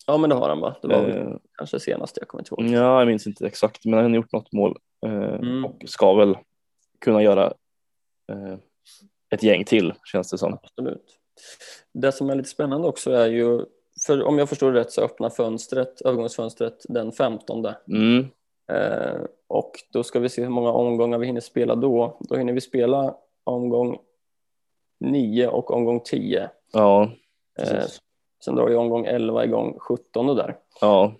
[0.07, 0.75] Ja, men det har han va?
[0.81, 2.71] Det var Eh, kanske senast jag kommer inte ihåg.
[2.81, 5.65] ja, jag minns inte exakt, men han har gjort något mål eh, Mm.
[5.65, 6.37] och ska väl
[7.01, 7.45] kunna göra
[8.31, 8.55] eh,
[9.29, 10.53] ett gäng till känns det som.
[10.63, 11.19] Absolut.
[11.93, 13.65] Det som är lite spännande också är ju,
[14.05, 17.65] för om jag förstår det rätt så öppnar fönstret, övergångsfönstret den 15.
[17.87, 18.27] Mm.
[18.71, 22.17] Eh, och då ska vi se hur många omgångar vi hinner spela då.
[22.19, 23.97] Då hinner vi spela omgång
[24.99, 26.49] 9 och omgång 10.
[26.73, 27.11] Ja,
[27.59, 28.01] Eh, precis.
[28.45, 30.57] sen drar ju omgång 11 igång 17 och där.
[30.81, 31.13] Ja,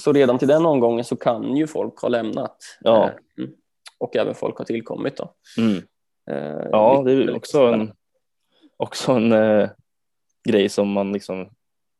[0.00, 2.56] Så redan till den omgången så kan ju folk ha lämnat.
[2.80, 3.04] Ja.
[3.04, 3.50] Eh, mm.
[3.98, 5.34] och även folk har tillkommit då.
[5.58, 5.82] mm.
[6.72, 7.92] Ja det är också en,
[8.76, 9.68] också en eh,
[10.48, 11.48] grej som man liksom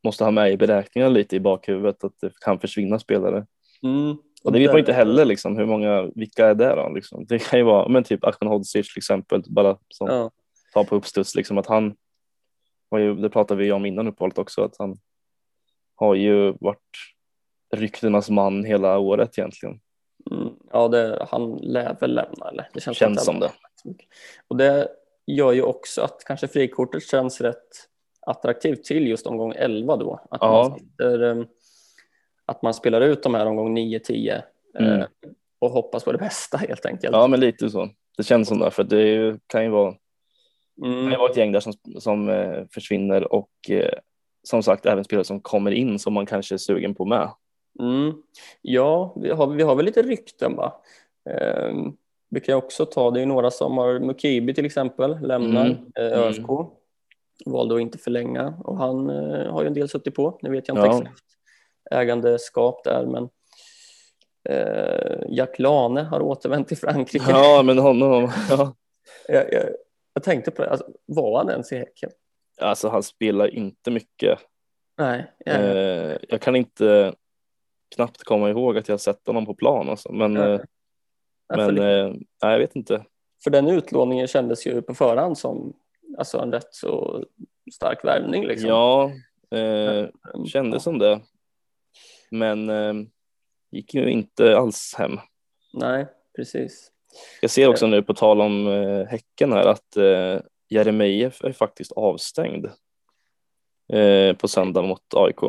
[0.03, 3.45] måste ha med i beräkningarna lite i bakhuvudet att det kan försvinna spelare.
[3.83, 4.17] Mm.
[4.43, 6.89] Och det vet man inte heller liksom, hur många, vilka är det då?
[6.89, 7.25] Liksom.
[7.25, 10.31] Det kan ju vara, men typ Ahmed Hodzic till exempel, bara som Ja,
[10.73, 11.95] tar på uppstuds liksom att han
[12.97, 14.99] ju, det pratade vi om innan uppehållet också, att han
[15.95, 16.79] har ju varit
[17.73, 19.79] ryktenas man hela året egentligen.
[20.31, 20.53] mm.
[20.71, 22.69] ja det, han lär väl lämna eller?
[22.73, 23.51] Det känns, Känns som det.
[24.47, 24.87] Och det
[25.27, 27.67] gör ju också att kanske frikortet känns rätt
[28.21, 30.19] attraktivt till just omgång 11 då.
[30.31, 30.69] Att, Ja.
[30.69, 31.43] man, sitter, eh,
[32.51, 34.35] att man spelar ut de här omgång 9, 10
[34.79, 35.07] eh, Mm.
[35.59, 37.13] och hoppas på det bästa helt enkelt.
[37.15, 37.89] Ja, men lite så.
[38.17, 39.91] Det känns som det, för det ju- kan ju vara
[40.75, 41.19] Det kan ju Mm.
[41.19, 43.93] vara ett gäng där som, som eh, försvinner och eh,
[44.43, 47.29] som sagt även spelare som kommer in som man kanske är sugen på med.
[47.79, 48.13] Mm.
[48.61, 50.81] Ja, vi har, vi har väl lite rykten va.
[51.29, 51.73] Eh,
[52.29, 55.77] vi kan också ta, det är ju några som har, Mukibi till exempel lämnar Mm.
[55.95, 56.19] eh, Mm.
[56.19, 56.41] ÖSK.
[57.45, 60.39] valde att inte förlänga och han eh, har ju en del suttit på.
[60.41, 60.97] Nu vet jag inte Ja.
[61.01, 61.21] exakt
[61.91, 63.29] ägandeskap där men
[64.49, 67.25] eh, Jack Lane har återvänt till Frankrike.
[67.29, 68.75] Ja, men honom, ja.
[69.27, 69.63] Jag, jag,
[70.13, 72.09] jag tänkte på det, alltså, var han ens i Häcken?
[72.61, 74.39] Alltså han spelar inte mycket.
[74.97, 77.13] Nej, ja, Eh, jag kan inte
[77.95, 80.11] knappt komma ihåg att jag sett honom på plan alltså.
[80.11, 80.53] men, Ja.
[80.53, 80.61] eh,
[81.55, 82.07] men eh,
[82.43, 83.05] nej, jag vet inte.
[83.43, 85.73] för den utlåningen kändes ju på förhand som
[86.17, 87.23] alltså, en rätt så
[87.73, 88.45] stark värvning.
[88.45, 88.69] Liksom.
[88.69, 89.11] Ja,
[89.57, 90.07] eh,
[90.45, 91.19] kändes som det.
[92.31, 92.93] Men eh,
[93.71, 95.19] gick ju inte alls hem.
[95.73, 96.91] Nej, precis.
[97.41, 100.39] Jag ser också nu på tal om eh, Häcken här att eh,
[100.69, 102.65] Jeremejeff är faktiskt avstängd
[103.93, 105.39] eh, på söndag mot AIK.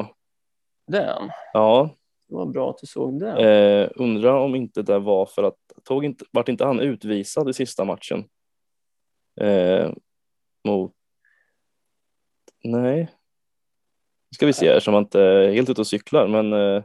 [0.87, 1.91] Den, Ja,
[2.29, 3.39] det var bra att du såg den.
[3.39, 7.53] eh, undrar om inte det var för att tog inte, vart inte han utvisad i
[7.53, 8.25] sista matchen?
[9.41, 9.91] Eh,
[10.65, 10.93] mot
[12.65, 13.11] Nej.
[14.35, 16.83] Ska vi se här som man inte är helt ute och cyklar men eh,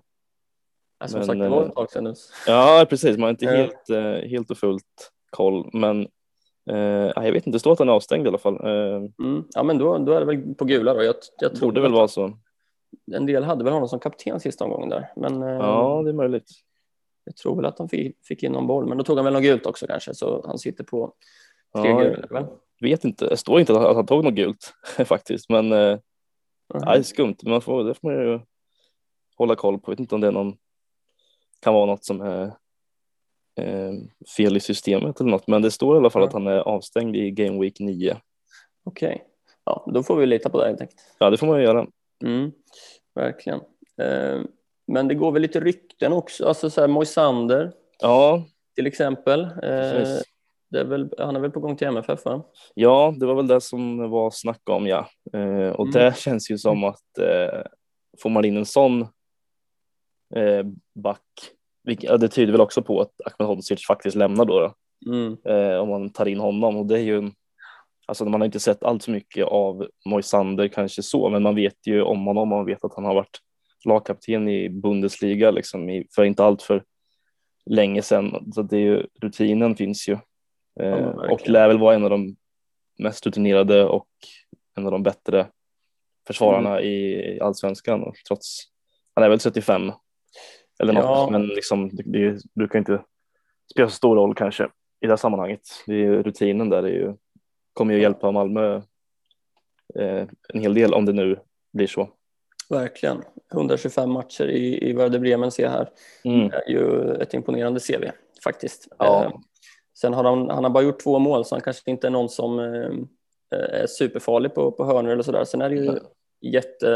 [0.99, 2.13] Ja, som men, sagt, det var eh, ett tag sedan nu.
[2.47, 3.51] ja precis man har inte Ja.
[3.51, 6.07] helt, eh, helt och fullt koll men
[6.69, 6.77] eh,
[7.15, 8.53] jag vet inte, det står att han är avstängd i alla fall.
[8.55, 9.43] Eh, Mm.
[9.53, 11.03] Ja, men då, då är det väl på gula då.
[11.03, 12.37] Jag, jag tror borde väl vara så.
[13.13, 15.11] En del hade väl honom som kapten sista omgången där.
[15.15, 16.51] Men eh, Ja, det är möjligt.
[17.23, 18.85] jag tror väl att han fick, fick in någon boll.
[18.87, 20.13] Men då tog han väl något gult också kanske.
[20.13, 21.13] Så han sitter på
[21.81, 22.47] tre Ja, gula.
[22.81, 24.73] Vet inte, det står inte att han tog något gult
[25.05, 25.99] faktiskt, men.
[26.73, 27.35] Nej, skumt.
[27.43, 28.39] Man får, det får man ju
[29.37, 29.91] hålla koll på.
[29.91, 30.57] Jag vet inte om det är någon,
[31.59, 32.43] kan vara något som är
[33.59, 33.93] eh,
[34.37, 36.27] fel i systemet eller något, men det står i alla fall Ja.
[36.27, 38.17] att han är avstängd i Game Week 9.
[38.83, 39.23] Okej,
[39.63, 41.01] ja, då får vi lita på det helt enkelt.
[41.19, 41.87] Ja, det får man ju göra.
[42.23, 42.51] Mm,
[43.15, 43.59] verkligen.
[44.01, 44.41] Eh,
[44.87, 46.47] men det går väl lite rykten också.
[46.47, 48.43] Alltså så här, Moisander Ja,
[48.75, 49.41] till exempel.
[49.63, 50.17] Eh,
[50.73, 52.43] är väl, han är väl på gång till MFF va?
[52.73, 55.07] Ja, det var väl det som var snack om, ja.
[55.33, 55.91] Eh, och Mm.
[55.93, 57.61] det känns ju som att eh,
[58.21, 59.01] får man in en sån
[60.35, 61.21] eh, back,
[61.87, 64.73] vilk- ja, det tyder väl också på att Ahmed Hodzic faktiskt lämnar då, då
[65.13, 65.37] Mm.
[65.45, 67.31] eh, om man tar in honom och det är ju en,
[68.05, 71.87] alltså man har inte sett allt så mycket av Moisander kanske så, men man vet
[71.87, 73.39] ju om honom och man vet att han har varit
[73.85, 76.83] lagkapten i Bundesliga liksom i, för inte allt för
[77.65, 78.51] länge sedan.
[78.55, 80.17] Så det är ju, rutinen finns ju
[80.79, 82.35] Ja, eh, och lär väl vara en av de
[82.99, 84.07] mest rutinerade och
[84.77, 85.47] en av de bättre
[86.27, 86.83] försvararna Mm.
[86.85, 88.59] i allsvenskan och trots
[89.15, 89.91] han är väl 35
[90.79, 91.27] eller något, Ja.
[91.31, 93.03] men liksom det, det brukar inte
[93.71, 94.63] spela så stor roll kanske
[95.01, 95.61] i det här sammanhanget.
[95.85, 97.13] Det är ju rutinen där, det är ju,
[97.73, 98.75] kommer ju hjälpa Malmö
[99.95, 101.39] eh, en hel del om det nu
[101.73, 102.09] blir så.
[102.69, 103.23] Verkligen.
[103.53, 105.89] 125 matcher i, i Werder Bremen ser jag här.
[106.23, 106.47] Mm.
[106.49, 108.03] Det är ju ett imponerande CV
[108.43, 108.87] faktiskt.
[108.99, 109.41] Ja.
[109.97, 112.11] Eh, sen har han, han har bara gjort två mål så han kanske inte är
[112.11, 112.91] någon som eh,
[113.51, 115.43] är superfarlig på, på hörnor eller sådär.
[115.43, 116.01] Sen är det ju Nej.
[116.41, 116.87] jätte,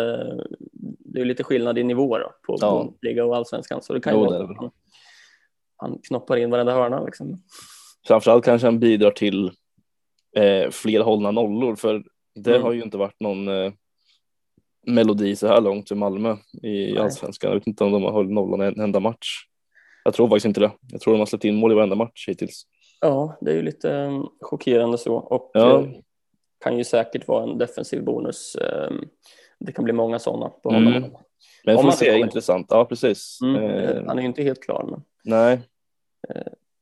[1.00, 2.78] det är lite skillnad i nivå då, på Ja.
[2.84, 4.72] Bundesliga och allsvenskan så det kan Jo, ju vara att han,
[5.78, 7.44] han knoppar in varenda hörna liksom.
[8.08, 9.52] Framförallt kanske han bidrar till
[10.38, 12.04] eh, fler hållna nollor för
[12.36, 12.64] det Mm.
[12.64, 13.72] har ju inte varit någon eh,
[14.88, 16.32] melodi så här långt för Malmö
[16.64, 16.98] i Nej.
[16.98, 17.50] allsvenskan.
[17.52, 19.28] Jag vet inte om de har hållit nollan en enda match.
[20.04, 20.72] Jag tror faktiskt inte det.
[20.92, 22.64] Jag tror de har släppt in mål i varenda match hittills.
[23.02, 25.80] Ja, det är ju lite eh, chockerande så och Ja.
[25.82, 25.88] eh,
[26.64, 28.56] kan ju säkert vara en defensiv bonus.
[28.56, 28.92] Eh,
[29.60, 30.94] det kan bli många sådana på Mm.
[30.94, 31.18] honom.
[31.66, 32.68] Men Om får se, intressant.
[32.70, 33.40] Ja, precis.
[33.42, 33.56] Mm.
[33.64, 35.60] Eh, Eh, Han är ju inte helt klar men nej,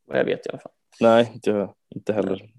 [0.05, 0.71] vad jag vet i alla fall.
[1.01, 2.49] nej, inte, inte heller.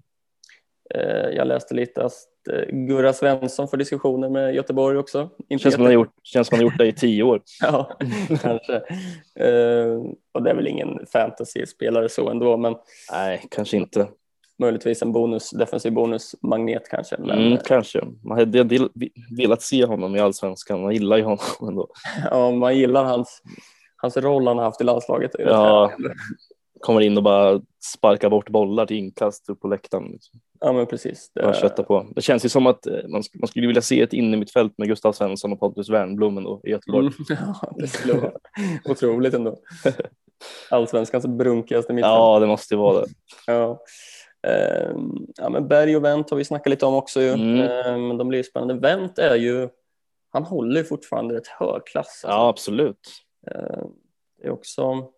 [0.95, 2.13] Eh, Jag läste lite att
[2.51, 5.29] eh, Gurra Svensson får diskussioner med Göteborg också.
[5.49, 7.41] Inte Känns som man gjort, känns som man gjort det i tio år.
[7.61, 7.97] Ja,
[8.41, 8.75] kanske.
[9.39, 9.97] Eh,
[10.31, 12.75] Och det är väl ingen fantasy-spelare så ändå, men
[13.11, 14.07] Nej, kanske inte.
[14.59, 17.15] möjligtvis en bonus, defensiv bonusmagnet kanske.
[17.19, 18.01] Men Mm, kanske.
[18.23, 18.89] Man hade
[19.37, 20.81] velat se honom i allsvenskan.
[20.81, 21.87] Man gillar ju honom ändå.
[22.31, 23.41] ja, man gillar hans,
[23.95, 25.31] hans roll han har haft i landslaget.
[25.39, 25.91] Ja.
[26.81, 30.11] Kommer in och bara sparkar bort bollar till inkast upp på läktaren.
[30.11, 30.39] Liksom.
[30.59, 31.31] ja men precis.
[31.33, 32.07] Det, på.
[32.15, 34.77] Det känns ju som att eh, man, man skulle vilja se ett inne mitt fält
[34.77, 37.05] med Gustav Svensson och Pontus Wernbloom ändå, i Göteborg.
[37.05, 37.13] mm,
[37.61, 38.31] ja, det skulle vara
[38.85, 39.57] otroligt ändå.
[40.69, 42.13] Allsvenskans brunkigaste mittfält.
[42.13, 43.07] Ja, det måste ju vara det.
[43.47, 43.83] Ja.
[44.47, 47.21] Ehm, ja, men Berg och Wendt har vi snackat lite om också.
[47.21, 47.29] Ju.
[47.29, 48.07] Mm.
[48.07, 48.73] Men de blir ju spännande.
[48.73, 49.69] Wendt är ju,
[50.31, 52.21] han håller ju fortfarande rätt hög klass.
[52.27, 53.09] Ja, absolut.
[53.51, 53.89] Ehm,
[54.41, 55.11] det är också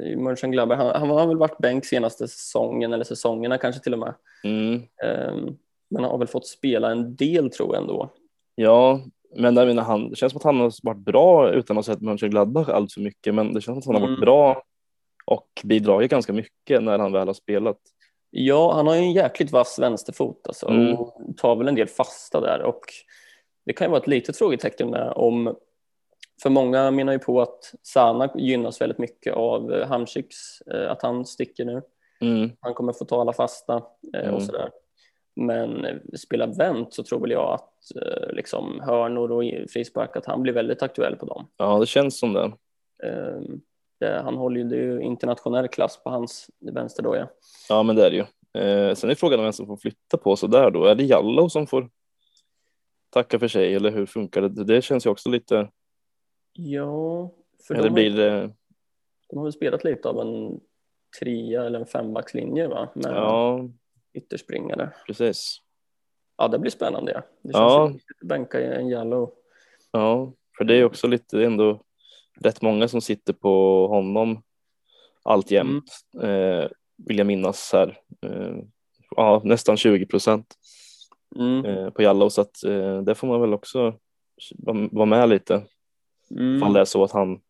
[0.00, 3.98] i Mönchengladbach, han, han har väl varit bänk senaste säsongen eller säsongerna kanske till och
[3.98, 4.14] med.
[4.44, 4.74] Mm.
[5.04, 5.56] Ehm,
[5.90, 8.10] men han har väl fått spela en del tror jag ändå.
[8.54, 9.00] Ja,
[9.36, 11.94] men jag menar, han, det känns som att han har varit bra utan att ha
[11.94, 13.34] sett Mönchengladbach allt för mycket.
[13.34, 14.20] Men det känns som att han har varit Mm.
[14.20, 14.62] bra
[15.24, 17.78] och bidragit ganska mycket när han väl har spelat.
[18.30, 20.94] Ja, han har ju en jäkligt vass vänsterfot alltså, Mm.
[20.94, 22.62] och tar väl en del fasta där.
[22.62, 22.80] Och
[23.66, 25.56] det kan ju vara ett litet frågetecken med om,
[26.42, 31.02] för många menar ju på att Sana gynnas väldigt mycket av eh, Hamsiks, eh, att
[31.02, 31.82] han sticker nu.
[32.20, 32.50] Mm.
[32.60, 33.82] Han kommer få ta alla fasta
[34.14, 34.34] eh, Mm.
[34.34, 34.70] och sådär.
[35.36, 37.68] Men eh, spela vänt så tror väl jag att
[38.34, 41.46] liksom hörnor och frispark, att han blir väldigt aktuell på dem.
[41.56, 42.52] Ja, det känns som det.
[43.04, 43.40] Eh,
[44.00, 47.26] det, han håller ju, det är ju internationell klass på hans vänster då
[47.68, 47.82] ja.
[47.82, 48.24] Men det är det ju.
[48.94, 50.84] Sen är frågan om vem som får flytta på så där då.
[50.84, 51.88] Är det Jallow som får
[53.10, 54.64] tacka för sig eller hur funkar det?
[54.64, 55.68] Det känns ju också lite,
[56.52, 57.30] Ja,
[57.66, 58.50] för eller de, blir det,
[59.28, 60.60] de har väl spelat lite av en
[61.20, 62.88] trea eller en fembackslinje va?
[62.94, 63.60] Med ja,
[64.14, 64.90] ytterspringare.
[65.06, 65.56] precis.
[66.36, 67.22] Ja, det blir spännande ja.
[67.42, 67.86] Det känns Ja.
[67.86, 69.32] viktigt att bänka i en yellow.
[69.90, 71.82] Ja, för det är också lite ändå
[72.40, 74.42] rätt många som sitter på honom
[75.22, 75.84] alltjämt,
[76.22, 77.98] eh, vill jag minnas här.
[78.26, 78.56] Eh,
[79.16, 80.54] ja, nästan 20 procent
[81.36, 81.64] Mm.
[81.64, 83.94] eh, på Jallow så att eh, det får man väl också
[84.92, 85.62] vara med lite
[86.32, 86.56] Mm.
[86.56, 87.40] ifall det är så att han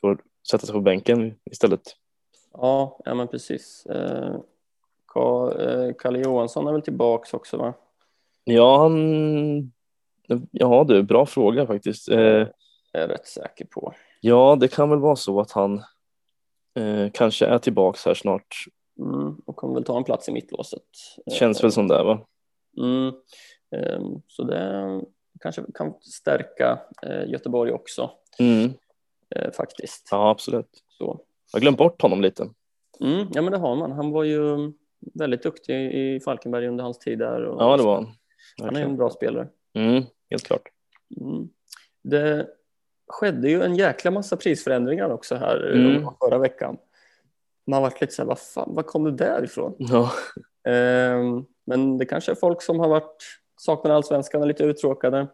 [0.00, 0.18] får
[0.50, 1.82] sätta sig på bänken istället.
[2.52, 3.86] Ja, ja men precis.
[3.86, 4.34] Eh,
[5.60, 7.74] eh, Kalle Johansson är väl tillbaks också va?
[8.44, 9.72] Ja, han...
[10.50, 12.08] Ja du, bra fråga faktiskt.
[12.08, 13.92] Eh, är jag rätt säker på.
[14.20, 15.82] ja, det kan väl vara så att han
[16.74, 18.56] eh, kanske är tillbaks här snart.
[18.98, 19.36] Mm.
[19.46, 20.82] Och kommer väl ta en plats i mittlåset.
[21.38, 22.20] Känns väl som det va?
[22.78, 23.14] Mm.
[23.76, 25.02] Ehm, Så det
[25.40, 28.70] kanske kan stärka eh, Göteborg också Mm.
[29.36, 30.08] eh, faktiskt.
[30.10, 30.68] Ja, absolut.
[30.88, 31.20] Så.
[31.52, 32.42] Jag har glömt bort honom lite.
[33.00, 33.92] Mm, ja men det har man.
[33.92, 34.72] Han var ju
[35.14, 37.44] väldigt duktig i Falkenberg under hans tid där.
[37.44, 38.06] Och Ja, det var han.
[38.60, 39.48] Han är en bra spelare.
[39.74, 40.62] Mm, helt klart.
[41.20, 41.48] Mm.
[42.02, 42.46] Det
[43.08, 45.96] skedde ju en jäkla massa prisförändringar också här Mm.
[46.02, 46.76] eh, förra veckan.
[47.66, 49.74] Man varit lite så här, vad fan, vad kom det där ifrån?
[49.78, 50.10] Ja,
[50.68, 53.22] Ehm, men det kanske är folk som har varit
[53.56, 55.26] saknar allsvenskan, är lite uttråkade,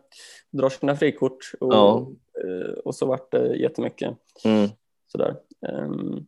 [0.51, 2.07] drar sina frikort och, Ja.
[2.45, 4.69] eh, och så vart det jättemycket mm.
[5.13, 5.37] sådär.
[5.69, 6.27] Ehm,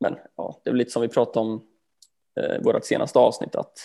[0.00, 1.62] men ja, det är lite som vi pratade om
[2.40, 3.78] eh, vårt senaste avsnitt att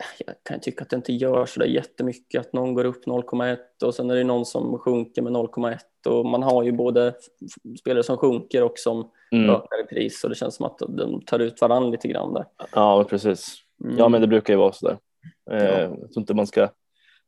[0.00, 3.06] eh, jag kan tycka att det inte gör så där jättemycket att någon går upp
[3.06, 7.14] 0,1 och sen är det någon som sjunker med 0,1 och man har ju både
[7.80, 9.50] spelare som sjunker och som Mm.
[9.50, 12.44] ökar i pris och det känns som att de tar ut varandra lite grann där.
[12.72, 13.54] ja precis.
[13.84, 13.96] Mm.
[13.98, 14.98] Ja, men det brukar ju vara så där.
[15.50, 15.80] Eh, Ja.
[15.80, 16.68] Jag tror inte man ska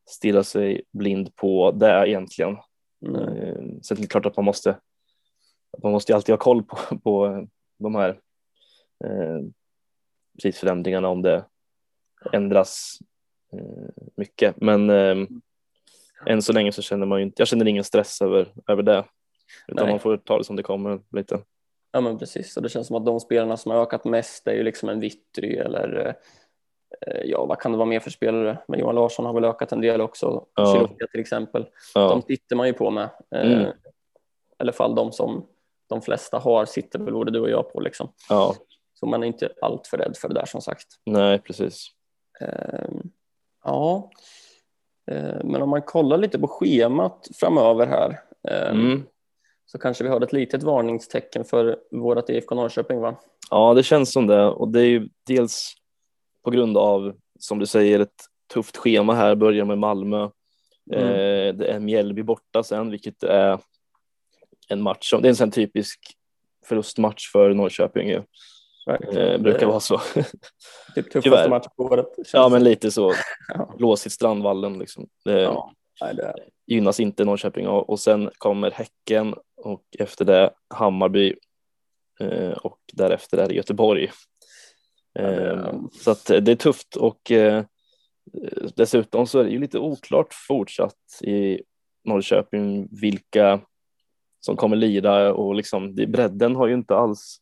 [0.08, 2.56] stirra sig blind på det egentligen.
[3.06, 3.16] Mm.
[3.16, 4.78] Eh, Sen är det klart att man måste,
[5.82, 7.46] man måste alltid ha koll på, på
[7.78, 8.20] de här
[9.04, 9.40] eh,
[10.42, 11.44] prisförändringarna om det
[12.32, 12.98] ändras
[13.52, 14.60] eh, mycket.
[14.60, 15.16] Men eh,
[16.26, 19.04] än så länge så känner man inte, jag känner ingen stress över, över det.
[19.68, 19.92] Utan Nej.
[19.92, 21.40] man får ta det som det kommer lite.
[21.92, 24.52] Ja men precis, och det känns som att de spelarna som har ökat mest är
[24.52, 26.14] ju liksom en Vittry eller eh,
[27.24, 28.58] ja vad kan det vara mer för spelare?
[28.68, 30.88] Men Johan Larsson har väl ökat en del också, Ja.
[31.12, 31.66] Till exempel.
[31.94, 33.08] Ja, De sitter man ju på med.
[33.34, 33.60] Eh, Mm.
[33.60, 35.46] I alla fall de som
[35.88, 38.08] de flesta har sitter väl både du och jag på liksom.
[38.28, 38.54] ja,
[38.94, 40.86] Så man är inte allt för rädd för det där som sagt.
[41.06, 41.86] nej precis.
[42.40, 42.88] Eh,
[43.64, 44.10] ja,
[45.10, 49.02] eh, men om man kollar lite på schemat framöver här eh, Mm.
[49.66, 53.14] så kanske vi har ett litet varningstecken för vårat IFK Norrköping va?
[53.50, 55.74] Ja, det känns som det och det är ju dels
[56.48, 60.28] på grund av, som du säger, ett tufft schema här, börjar med Malmö.
[60.92, 61.08] Mm.
[61.08, 63.58] Eh, det är Mjällby borta sen, vilket är
[64.68, 66.00] en match som, det är en sån typisk
[66.66, 68.22] förlustmatch för Norrköping ju.
[68.86, 69.98] Eh, brukar vara så.
[70.14, 70.24] Typ
[70.94, 71.48] tuffaste tyvärr.
[71.48, 72.06] matchen på året.
[72.32, 73.12] ja, men lite så.
[73.48, 73.74] Ja.
[73.78, 75.08] Blåsigt Strandvallen liksom.
[75.24, 76.34] Det Ja, nej, det
[76.66, 77.82] gynnas inte Norrköping av.
[77.82, 81.34] Och sen kommer Häcken och efter det Hammarby
[82.20, 84.10] eh, och därefter är det Göteborg.
[85.18, 87.64] Eh, Så att det är tufft och eh,
[88.76, 91.60] dessutom så är det ju lite oklart fortsatt i
[92.04, 93.60] Norrköping vilka
[94.40, 97.38] som kommer lira och liksom bredden har ju inte alls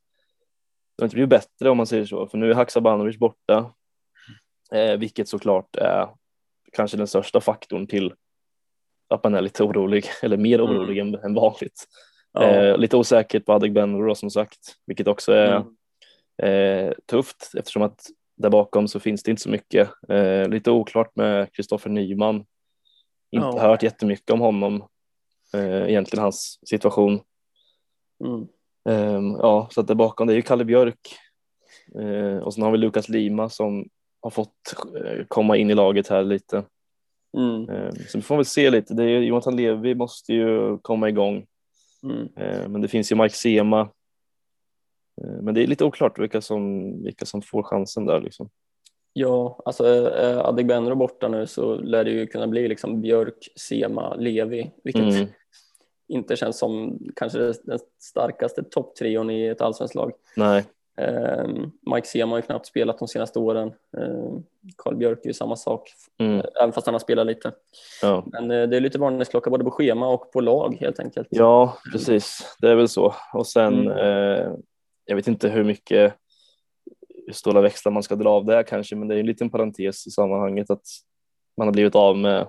[0.97, 3.75] det har inte blivit bättre om man säger så för nu är Haksabanovic borta
[4.73, 6.09] eh, vilket såklart är
[6.73, 8.15] kanske den största faktorn till
[9.09, 10.71] att man är lite orolig eller mer Mm.
[10.71, 11.85] orolig än, än vanligt.
[12.33, 12.43] Ja.
[12.43, 15.77] Eh, lite osäkert på Adegbenro som sagt vilket också är Mm.
[16.43, 18.01] Eh, tufft eftersom att
[18.37, 19.91] där bakom så finns det inte så mycket.
[20.09, 22.37] Eh, lite oklart med Kristoffer Nyman.
[23.31, 23.61] Inte Ja.
[23.61, 24.85] hört jättemycket om honom,
[25.55, 27.21] eh, egentligen hans situation.
[28.25, 28.49] Mm.
[28.89, 31.17] Eh, ja, så att där bakom det är ju Kalle Björk
[32.01, 33.89] eh, och sen har vi Lukas Lima som
[34.21, 36.65] har fått eh, komma in i laget här lite.
[37.37, 37.69] Mm.
[37.71, 38.95] Eh, så vi får väl se lite.
[38.95, 41.47] Det är, Jonathan Levi måste ju komma igång,
[42.03, 42.29] Mm.
[42.37, 43.89] eh, men det finns ju Mark Sema
[45.43, 48.21] men det är lite oklart vilka som, vilka som får chansen där.
[48.21, 48.49] Liksom.
[49.13, 54.15] Ja, alltså är Adegbenro borta nu så lär det ju kunna bli liksom Björk, Sema,
[54.15, 55.27] Levi, vilket mm.
[56.09, 60.13] inte känns som kanske den starkaste topptrion i ett allsvenskt lag.
[60.37, 60.65] Nej.
[61.01, 63.73] Uh, Mike Sema har ju knappt spelat de senaste åren.
[64.77, 66.47] Carl Björk är ju samma sak, mm.
[66.61, 67.53] även fast han har spelat lite.
[68.03, 68.25] Ja.
[68.27, 71.29] Men eh, det är lite varningsklocka både på schema och på lag helt enkelt.
[71.31, 72.57] Ja, precis.
[72.61, 73.15] Det är väl så.
[73.35, 74.57] Och sen, mm.
[75.07, 76.15] Jag vet inte hur mycket
[77.27, 80.07] hur stora växlar man ska dra av det kanske, men det är en liten parentes
[80.07, 80.87] i sammanhanget att
[81.57, 82.49] man har blivit av med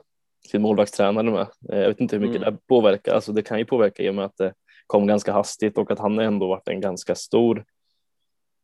[0.52, 1.48] sin målvaktstränare med.
[1.60, 2.54] Jag vet inte hur mycket mm.
[2.54, 3.14] det påverkar.
[3.14, 4.54] Alltså det kan ju påverka i och med att det
[4.88, 7.66] kom ganska hastigt och att han ändå varit en ganska stor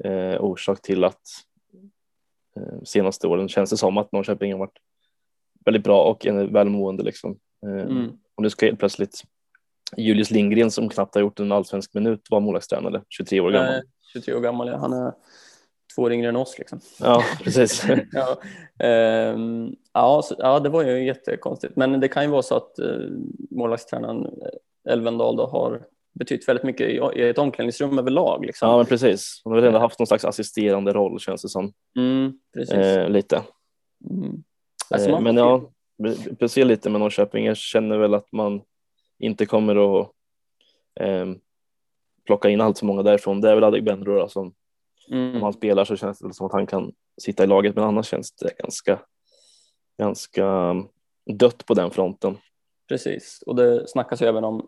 [0.04, 1.22] eh, orsak till att
[2.56, 4.80] eh, senaste åren känns det som att Norrköping har varit
[5.66, 7.40] väldigt bra och en välmående liksom.
[7.66, 8.12] Eh, mm.
[8.36, 9.24] Och nu ska helt plötsligt
[9.98, 13.82] Julius Lindgren som knappt har gjort en allsvensk minut vara målvaktstränare, 23 år gammal.
[14.14, 14.78] 23 år gammal, ja.
[14.78, 15.14] Han är
[15.96, 16.56] två år yngre än oss.
[16.60, 16.80] Liksom.
[17.00, 17.86] Ja, precis.
[18.12, 18.38] ja,
[19.34, 21.76] um, ja, så, ja, det var ju jättekonstigt.
[21.76, 23.10] Men det kan ju vara så att uh,
[23.52, 24.28] målvaktstränaren
[24.90, 25.82] Elvendal då har
[26.14, 28.46] betytt väldigt mycket i, i ett omklädningsrum överlag.
[28.46, 28.70] Liksom.
[28.70, 29.42] Ja, men precis.
[29.44, 31.74] Hon har väl ändå haft någon slags assisterande roll känns det som.
[31.98, 32.76] Mm, precis.
[32.76, 33.42] Eh, lite.
[34.10, 34.44] Mm.
[34.90, 35.72] Alltså, eh, men ja,
[36.40, 37.46] precis lite med Norrköping.
[37.46, 38.62] Jag känner väl att man
[39.24, 40.10] inte kommer att
[41.00, 41.26] eh,
[42.26, 43.42] plocka in allt för många därifrån.
[43.42, 44.54] Det är väl Adegbenro som
[45.10, 45.36] Mm.
[45.36, 48.08] Om han spelar så känns det som att han kan sitta i laget, men annars
[48.08, 49.00] känns det ganska,
[49.98, 50.76] ganska
[51.34, 52.38] dött på den fronten.
[52.90, 54.68] Precis, och det snackas ju även om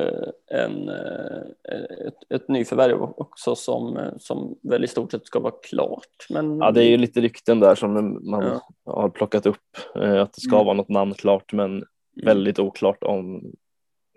[0.00, 5.54] eh, en, eh, ett, ett nyförvärv också som, som väl i stort sett ska vara
[5.62, 6.26] klart.
[6.30, 6.58] Men...
[6.58, 8.92] Ja, det är ju lite rykten där som man ja.
[8.92, 10.66] har plockat upp, eh, att det ska mm.
[10.66, 11.84] vara något namn klart, men mm.
[12.24, 13.52] väldigt oklart om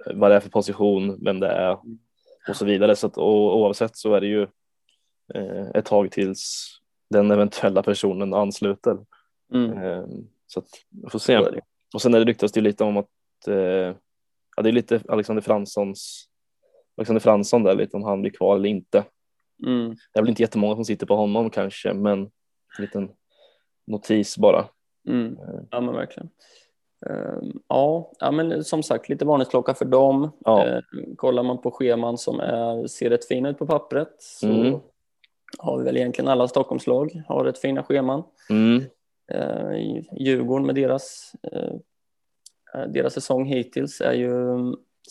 [0.05, 1.77] vad det är för position, vem det är
[2.49, 2.95] och så vidare.
[2.95, 4.47] Så att, och, oavsett så är det ju
[5.33, 6.67] Eh, ett tag tills
[7.09, 8.97] den eventuella personen ansluter.
[9.53, 9.77] Mm.
[9.77, 10.05] Eh,
[10.47, 10.69] så att
[11.11, 11.61] får se.
[11.93, 13.95] Och sen är det ryktas det lite om att eh,
[14.55, 16.29] ja, det är lite Alexander Franssons
[16.97, 19.05] Alexander Fransson där lite om han blir kvar eller inte.
[19.65, 19.89] Mm.
[19.89, 22.29] Det är väl inte jättemånga som sitter på honom kanske, men en
[22.79, 23.09] liten
[23.87, 24.67] notis bara.
[25.07, 25.37] Mm.
[25.71, 26.29] Ja, men verkligen.
[27.05, 30.31] Um, ja, ja, men som sagt lite varningsklocka för dem.
[30.39, 30.65] Ja.
[30.67, 30.81] Uh,
[31.15, 34.79] kollar man på scheman som är, ser rätt fina ut på pappret så mm
[35.57, 38.23] har vi väl egentligen alla Stockholmslag, har ett fina scheman.
[38.49, 38.83] Mm.
[39.31, 41.73] Eh, Djurgården med deras, eh,
[42.87, 44.31] deras säsong hittills är ju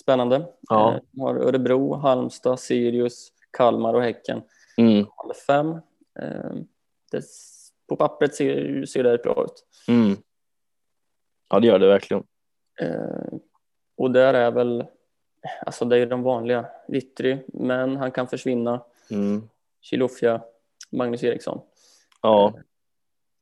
[0.01, 0.46] spännande.
[0.68, 0.94] Ja.
[0.94, 4.42] Eh, har Örebro, Halmstad, Sirius, Kalmar och Häcken.
[4.77, 5.07] Mm.
[5.46, 5.70] Fem.
[6.20, 6.55] Eh,
[7.12, 7.25] det,
[7.88, 9.64] på pappret ser, ser det bra ut.
[9.88, 10.16] Mm.
[11.48, 12.22] Ja, det gör det verkligen.
[12.80, 13.38] Eh,
[13.96, 14.85] och där är väl,
[15.66, 18.82] alltså det är de vanliga, Vittry, men han kan försvinna.
[19.11, 19.48] Mm.
[19.80, 20.42] Chilufya,
[20.92, 21.61] Magnus Eriksson.
[22.22, 22.46] Ja.
[22.48, 22.62] Eh,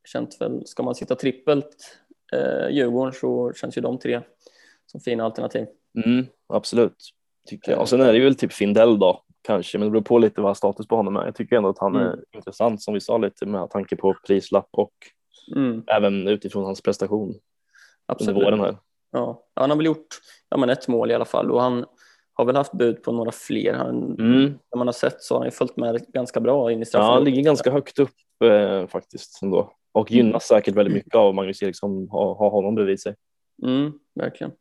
[0.05, 1.99] känt väl, ska man sitta trippelt
[2.33, 4.21] eh, Djurgården så känns ju de tre
[4.85, 5.67] som fina alternativ.
[6.05, 7.09] Mm, absolut,
[7.47, 7.81] tycker jag.
[7.81, 10.57] Och sen är det väl typ Findell då, kanske, men det beror på lite vad
[10.57, 11.25] status på honom är.
[11.25, 12.07] Jag tycker ändå att han mm.
[12.07, 14.93] är intressant som vi sa lite med tanke på prislapp och
[15.55, 15.83] mm.
[15.87, 17.39] även utifrån hans prestation
[18.05, 18.35] Absolut.
[18.35, 18.77] under våren här.
[19.11, 20.07] Ja, han har väl gjort
[20.49, 21.85] ja, men ett mål i alla fall och han
[22.33, 23.73] har väl haft bud på några fler.
[23.73, 24.43] Han, mm.
[24.43, 27.07] När man har sett så har han följt med ganska bra in i straffen.
[27.07, 28.09] Ja, han ligger ganska högt upp
[28.43, 29.71] eh, faktiskt ändå.
[29.91, 30.59] Och gynnas mm.
[30.59, 33.15] säkert väldigt mycket av Magnus Eriksson har, har honom bredvid sig.
[33.63, 34.51] Mm, verkligen.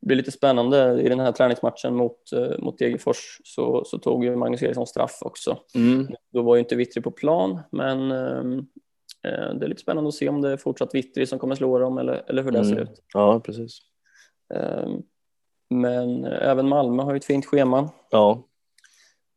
[0.00, 4.24] Det blir lite spännande i den här träningsmatchen mot, eh, mot Degerfors så, så tog
[4.24, 5.58] ju Magnus Eriksson straff också.
[5.74, 6.08] Mm.
[6.32, 8.64] Då var ju inte Vittry på plan men ehm, eh,
[9.22, 11.98] det är lite spännande att se om det är fortsatt Vittry som kommer slå dem
[11.98, 12.82] eller, eller hur det ser mm.
[12.82, 13.02] ut.
[13.14, 13.78] Ja, precis.
[14.54, 15.02] Um,
[15.70, 17.90] men även Malmö har ju ett fint schema.
[18.10, 18.42] Ja.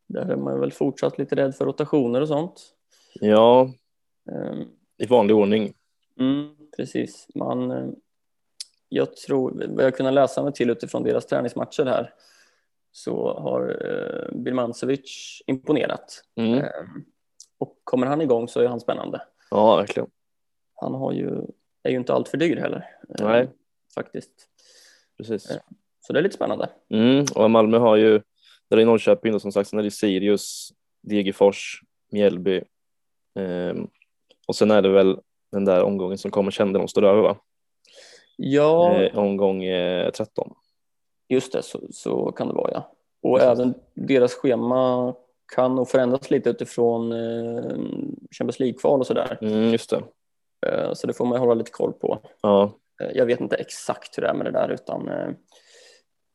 [0.08, 2.62] Där är man väl fortsatt lite rädd för rotationer och sånt.
[3.14, 3.72] Ja,
[4.32, 4.68] um,
[4.98, 5.74] i vanlig ordning.
[6.20, 7.28] Mm, precis.
[7.36, 7.88] Man, eh,
[8.90, 12.14] jag tror, vad jag kunnat läsa mig till utifrån deras träningsmatcher här,
[12.92, 16.24] så har eh, Birmancevic imponerat.
[16.36, 16.54] Mm.
[16.54, 16.70] Eh,
[17.58, 19.22] och kommer han igång så är han spännande.
[19.50, 20.10] Ja, verkligen.
[20.76, 21.42] Han har ju,
[21.84, 22.90] är ju inte allt för dyr heller.
[23.20, 23.50] Eh, Nej.
[23.96, 24.32] Faktiskt.
[25.18, 25.52] Precis.
[25.52, 25.58] Eh,
[26.00, 26.70] så det är lite spännande.
[26.90, 28.22] Mm, och Malmö har ju,
[28.70, 30.70] där i Norrköping och som sagt, sen är det Sirius,
[31.02, 31.82] Degerfors,
[32.12, 32.56] Mjällby
[33.40, 33.76] eh,
[34.48, 35.20] och sen är det väl
[35.52, 37.38] den där omgången som kommer kände de står över va?
[38.38, 39.02] Ja.
[39.02, 40.54] Eh, omgång eh, 13.
[41.30, 42.92] Just det, så, så kan det vara ja.
[43.22, 43.60] Och Precis.
[43.60, 45.16] även deras schema
[45.56, 47.76] kan nog förändras lite utifrån eh,
[48.38, 49.38] Champions League-kval och sådär.
[49.42, 50.04] Mm, just det.
[50.68, 52.20] Eh, så det får man hålla lite koll på.
[52.42, 52.72] Ja.
[53.02, 55.30] Eh, jag vet inte exakt hur det är med det där utan eh,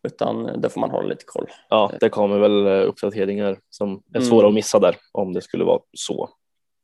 [0.03, 1.47] Utan det får man hålla lite koll.
[1.69, 4.29] Ja, det kommer väl eh, uppdateringar som är Mm.
[4.29, 6.29] svåra att missa där om det skulle vara så.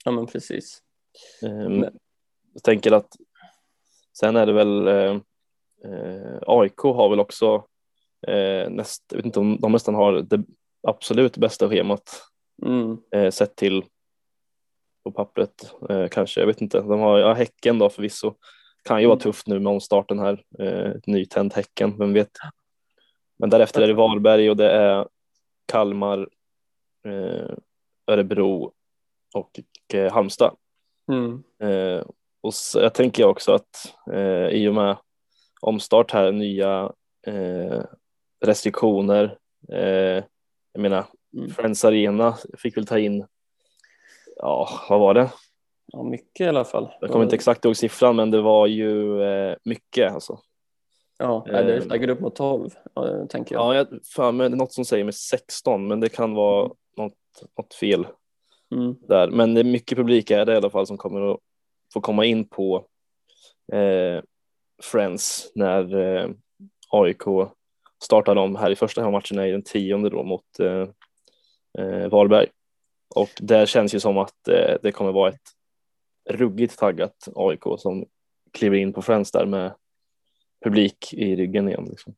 [0.05, 0.79] Ja, men precis.
[1.47, 1.83] Ehm,
[2.55, 3.09] Jag tänker att
[4.19, 4.89] sen är det väl
[6.47, 7.65] AIK har väl också
[8.29, 10.43] eh, näst, jag vet inte om de nästan har det
[10.87, 12.23] absolut bästa schemat
[12.63, 12.97] Mm.
[13.11, 13.85] eh, sett till
[15.05, 16.81] på pappret eh, kanske, jag vet inte.
[16.81, 18.35] De har ja, Häcken då förvisso.
[18.85, 19.23] Kan ju vara Mm.
[19.23, 22.31] tufft nu med omstarten här, eh, ett nytänt Häcken, vem vet.
[23.39, 25.09] Men därefter är det Varberg och det är
[25.67, 26.29] Kalmar,
[27.07, 27.57] eh,
[28.07, 28.73] Örebro
[29.35, 29.61] och
[29.95, 30.57] eh, Halmstad.
[31.13, 31.43] Mm.
[31.63, 32.05] Eh,
[32.41, 34.97] och så, jag tänker också att eh, i och med
[35.61, 36.93] omstart här, nya
[37.27, 37.83] eh,
[38.45, 39.39] restriktioner,
[39.73, 40.25] eh,
[40.77, 41.05] jag menar
[41.37, 41.51] Mm.
[41.51, 43.27] Friends Arena fick väl ta in,
[44.37, 45.31] ja vad var det?
[45.93, 46.89] Ja, mycket i alla fall.
[47.01, 50.39] Jag kommer inte exakt ihåg siffran men det var ju eh, mycket alltså.
[51.19, 51.83] Ja, det är Eh.
[51.89, 53.63] säkert upp mot 12, ja, tänker jag.
[53.65, 56.71] Ja, jag för mig det är något som säger med 16 men det kan vara
[56.97, 57.15] något,
[57.59, 58.07] något fel
[58.75, 58.95] Mm.
[59.09, 59.31] där.
[59.31, 61.39] Men det är mycket publik är det i alla fall som kommer att
[61.93, 62.87] få komma in på
[63.73, 64.23] eh,
[64.83, 66.31] Friends när eh,
[66.91, 67.23] AIK
[68.07, 70.89] startar om här i första hemmamatchen är den tionde då mot eh,
[71.79, 72.47] eh, Varberg.
[73.15, 75.49] Och där känns ju som att eh, det kommer vara ett
[76.31, 78.05] ruggigt taggat AIK som
[78.53, 79.73] kliver in på Friends där med
[80.65, 81.87] publik i ryggen igen.
[81.91, 82.15] Liksom.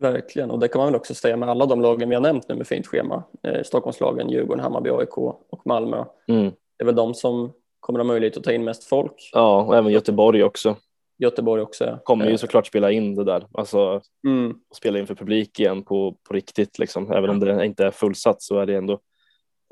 [0.00, 2.48] Verkligen, och det kan man väl också säga med alla de lagen vi har nämnt
[2.48, 3.24] nu med fint schema.
[3.42, 6.04] Eh, Stockholmslagen, Djurgården, Hammarby, AIK och Malmö.
[6.28, 6.44] Mm.
[6.76, 9.30] Det är väl de som kommer ha möjlighet att ta in mest folk.
[9.32, 10.76] Ja, och även Göteborg också.
[11.22, 11.98] Göteborg också.
[12.04, 13.46] Kommer ju Eh, såklart spela in det där.
[13.54, 16.78] Alltså Mm, spela inför publik igen på, på riktigt.
[16.78, 17.12] Liksom.
[17.12, 19.00] Även om det inte är fullsatt så är det ändå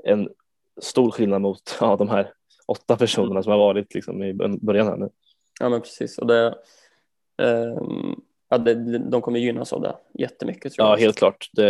[0.05, 0.29] en
[0.81, 2.33] stor skillnad mot ja, de här
[2.67, 5.09] åtta personerna som har varit liksom, i början här nu.
[5.61, 6.19] ja, men precis.
[6.19, 6.55] Och det,
[7.43, 8.15] ehm,
[8.49, 10.99] ja, det, de kommer gynnas av det jättemycket tror Ja, jag.
[10.99, 11.51] helt klart.
[11.53, 11.65] Det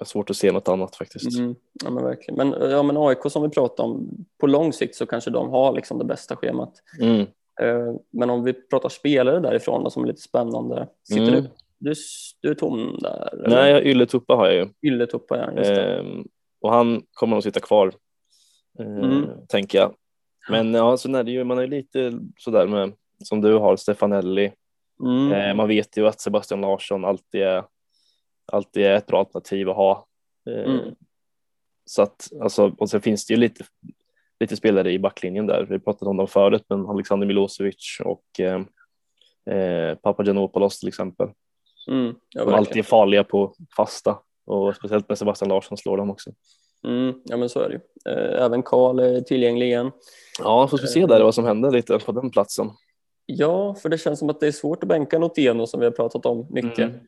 [0.00, 1.38] är svårt att se något annat faktiskt.
[1.38, 1.54] Mm,
[1.84, 2.36] ja, men verkligen.
[2.50, 4.08] Men, ja, men AIK som vi pratade om,
[4.40, 6.72] på lång sikt så kanske de har liksom det bästa schemat.
[7.00, 7.26] Mm.
[7.60, 10.88] Eh, Men om vi pratar spelare därifrån då, som är lite spännande.
[11.08, 11.34] Sitter Mm.
[11.42, 11.48] du,
[11.78, 11.94] du,
[12.40, 13.28] du är tom där?
[13.32, 13.48] eller?
[13.48, 14.68] Nej, jag- Ylletuppa har jag ju.
[14.90, 15.52] Ylletuppa, ja.
[15.58, 15.98] Just det.
[15.98, 16.24] Ehm,
[16.60, 17.92] och han kommer nog sitta kvar,
[18.78, 19.24] eh, Mm.
[19.48, 19.94] tänker jag.
[20.50, 22.92] Men ja, sen är det ju, man är lite sådär med,
[23.24, 24.52] som du har, Stefanelli.
[25.04, 25.32] Mm.
[25.32, 27.64] Eh, man vet ju att Sebastian Larsson alltid är,
[28.52, 30.06] alltid är ett bra alternativ att ha.
[30.50, 30.94] Eh, Mm.
[31.84, 33.64] Så att, alltså, och sen finns det ju lite,
[34.40, 35.66] lite spelare i backlinjen där.
[35.70, 38.60] Vi pratade om dem förut, men Alexander Milosevic och eh,
[39.56, 41.28] eh, Papagiannopoulos till exempel.
[41.90, 42.06] Mm.
[42.06, 42.58] Ja, De verkligen.
[42.58, 46.30] alltid är farliga på fasta och speciellt med Sebastian Larsson slår de också.
[46.84, 47.14] Mm.
[47.24, 48.12] Ja, men så är det ju.
[48.12, 49.90] Eh, Även Karl är tillgänglig igen.
[50.38, 52.70] Ja, får vi se där vad som händer lite på den platsen.
[53.26, 55.92] Ja, för det känns som att det är svårt att bänka Notieno som vi har
[55.92, 56.78] pratat om mycket.
[56.78, 57.00] Mm.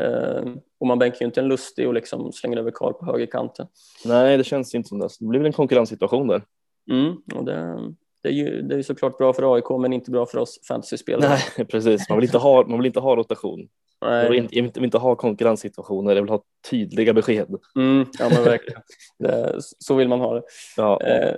[0.00, 3.66] Eh, och man bänkar ju inte en lustig och liksom slänger över Karl på högerkanten.
[4.04, 5.08] Nej, det känns inte som det.
[5.20, 6.42] Det blir väl en konkurrenssituation där.
[6.90, 7.16] Mm.
[7.34, 7.78] Och det,
[8.22, 11.38] det, är ju, det är såklart bra för AIK men inte bra för oss fantasyspelare.
[11.56, 12.08] Nej, precis.
[12.08, 13.68] Man vill inte ha, man vill inte ha rotation.
[14.00, 14.30] Jag Nej.
[14.30, 16.14] vill inte, jag vill inte, ha konkurrenssituationer.
[16.14, 17.54] Jag vill ha tydliga besked.
[17.76, 18.82] Mm, ja, men verkligen.
[19.18, 20.42] Det, så vill man ha det.
[20.76, 21.34] Ja, Eh,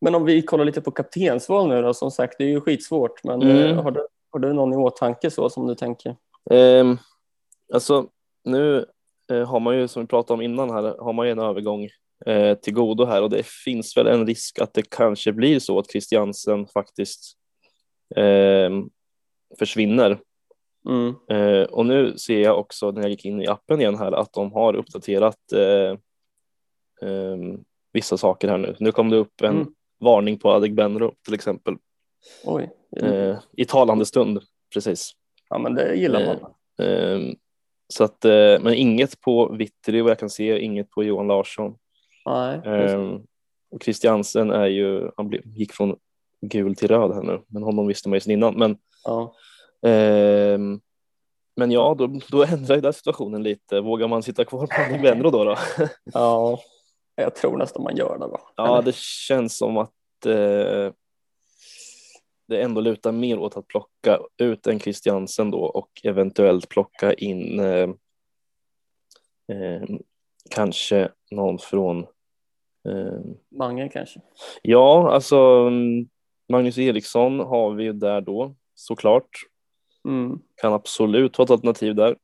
[0.00, 3.24] men om vi kollar lite på kaptensval nu då, som sagt, det är ju skitsvårt.
[3.24, 3.56] Men Mm.
[3.56, 6.16] eh, har, du, har du någon i åtanke så som du tänker?
[6.50, 6.96] Ehm,
[7.74, 8.06] alltså
[8.44, 8.86] nu
[9.32, 11.88] eh, har man ju som vi pratade om innan här har man ju en övergång
[12.26, 15.78] eh, till godo här och det finns väl en risk att det kanske blir så
[15.78, 17.32] att Christiansen faktiskt
[18.16, 18.90] ehm,
[19.58, 20.18] försvinner.
[20.88, 21.14] Mm.
[21.30, 24.32] Eh, och nu ser jag också när jag gick in i appen igen här att
[24.32, 25.98] de har uppdaterat eh,
[27.08, 28.76] ehm, vissa saker här nu.
[28.78, 29.74] Nu kom det upp en Mm.
[30.00, 31.76] varning på Adegbenro till exempel
[32.44, 32.70] Oj.
[32.96, 34.42] eh, i talande stund
[34.74, 35.12] precis.
[35.50, 36.52] Ja, men det gillar man.
[36.88, 37.36] Ehm,
[37.88, 41.74] så att, eh, men inget på Vittry vad jag kan se, inget på Johan Larsson.
[42.28, 42.60] Nej.
[42.64, 43.20] Ehm,
[43.70, 45.96] och Christiansen är ju, han blev, gick från
[46.40, 48.54] gul till röd här nu, men honom visste man ju sedan innan.
[48.54, 49.34] Men, Ja.
[49.82, 50.80] ehm,
[51.56, 53.80] men ja, då, då ändrar ju den situationen lite.
[53.80, 55.44] Vågar man sitta kvar på Adegbenro då?
[55.44, 55.56] då?
[56.04, 56.58] ja,
[57.14, 58.26] jag tror nästan man gör det.
[58.26, 58.40] Va?
[58.56, 58.82] Ja, Eller?
[58.82, 60.92] det känns som att eh,
[62.48, 67.60] det ändå lutar mer åt att plocka ut en Christiansen då och eventuellt plocka in
[67.60, 67.88] eh,
[69.52, 69.82] eh,
[70.50, 72.06] kanske någon från
[73.50, 74.20] Mange kanske.
[74.62, 76.08] ja, alltså mm,
[76.48, 79.28] Magnus Eriksson har vi ju där då såklart.
[80.08, 80.38] Mm.
[80.54, 82.16] Kan absolut vara ett alternativ där.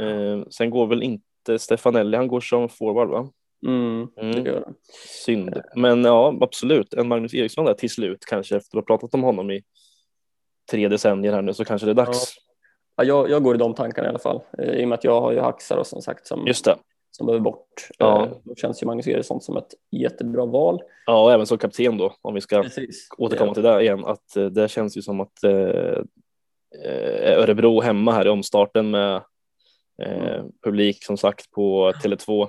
[0.00, 3.30] Eh, sen går väl inte Stefanelli, han går som forward va?
[3.66, 4.08] Mm.
[4.16, 4.44] Mm.
[4.44, 4.64] Det.
[5.24, 5.62] Synd.
[5.76, 6.94] Men ja, absolut.
[6.94, 9.62] En Magnus Eriksson där till slut kanske efter att ha pratat om honom i
[10.70, 12.34] tre decennier här nu så kanske det är dags.
[12.96, 14.40] Ja, jag, jag går i de tankarna i alla fall.
[14.58, 16.76] Eh, I och med att jag har ju Haxar och som sagt som, Just det.
[17.18, 17.88] Som behöver bort.
[17.98, 18.24] Ja.
[18.26, 20.82] Eh, Då känns ju Magnus Eriksson som ett jättebra val.
[21.06, 23.08] Ja, och även som kapten då, om vi ska Precis.
[23.18, 26.02] återkomma till det igen, att eh, det känns ju som att eh,
[26.84, 29.14] eh, Örebro hemma här i omstarten med
[30.02, 32.48] eh, publik som sagt på Tele2.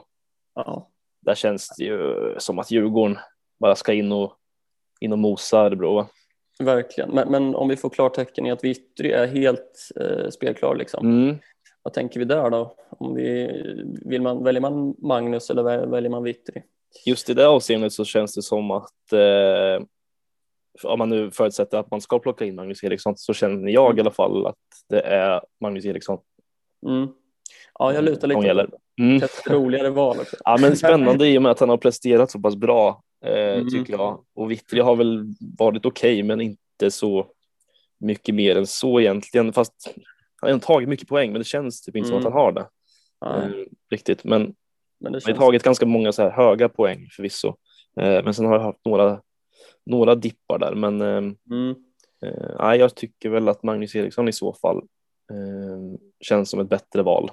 [0.55, 0.89] Ja,
[1.21, 3.17] Där känns det ju som att Djurgården
[3.59, 4.33] bara ska in och,
[4.99, 5.95] in och mosa Örebro.
[5.95, 6.07] va?
[6.63, 7.09] verkligen.
[7.09, 11.05] Men, men om vi får klartecken i att Vittry är helt eh, spelklar, liksom.
[11.07, 11.37] Mm.
[11.83, 12.75] Vad tänker vi där då?
[12.89, 13.47] Om vi,
[14.05, 16.61] vill man, väljer man Magnus eller väl- väljer man Vittry?
[17.05, 19.85] Just i det avseendet så känns det som att eh,
[20.83, 24.01] om man nu förutsätter att man ska plocka in Magnus Eriksson så känner jag i
[24.01, 24.55] alla fall att
[24.89, 26.17] det är Magnus Eriksson
[26.87, 27.07] Mm.
[27.79, 28.69] Ja, jag lutar lite gäller.
[28.99, 29.23] Mm.
[29.23, 30.35] ett roligare val också.
[30.45, 33.69] Ja, men spännande i och med att han har presterat så pass bra eh, Mm.
[33.69, 34.23] tycker jag.
[34.35, 35.25] Och Vittry har väl
[35.57, 37.27] varit okej, men inte så
[37.99, 39.53] mycket mer än så egentligen.
[39.53, 39.93] Fast
[40.41, 42.27] han har tagit mycket poäng, men det känns typ inte som Mm.
[42.27, 42.65] att han har det
[43.25, 44.23] eh, riktigt.
[44.23, 44.55] Men
[45.01, 47.47] men det han har tagit ganska många så här höga poäng förvisso.
[47.99, 49.21] Eh, men sen har jag haft några,
[49.85, 50.75] några dippar där.
[50.75, 51.07] Men eh,
[51.51, 51.75] Mm.
[52.59, 54.77] eh, jag tycker väl att Magnus Eriksson i så fall
[55.31, 57.31] eh, känns som ett bättre val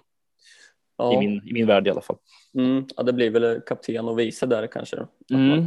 [0.98, 1.14] Ja.
[1.14, 2.16] i, min, i min värld i alla fall.
[2.54, 2.86] Mm.
[2.96, 5.06] ja, det blir väl kapten och vice där kanske.
[5.32, 5.64] Mm.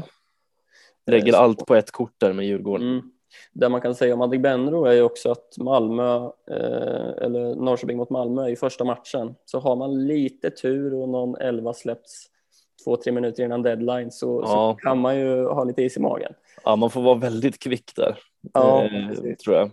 [1.05, 2.87] Lägger Eh, allt på ett kort där med Djurgården.
[2.87, 3.11] Mm.
[3.53, 6.15] Det man kan säga om Adegbenro är ju också att Malmö,
[6.51, 11.35] eh, eller Norrköping mot Malmö i första matchen, så har man lite tur och någon
[11.41, 12.25] elva släpps
[12.83, 14.47] två, tre minuter innan deadline så, Ja.
[14.47, 16.33] så kan man ju ha lite is i magen.
[16.63, 18.17] Ja, man får vara väldigt kvick där,
[18.53, 19.71] Ja, eh, tror jag.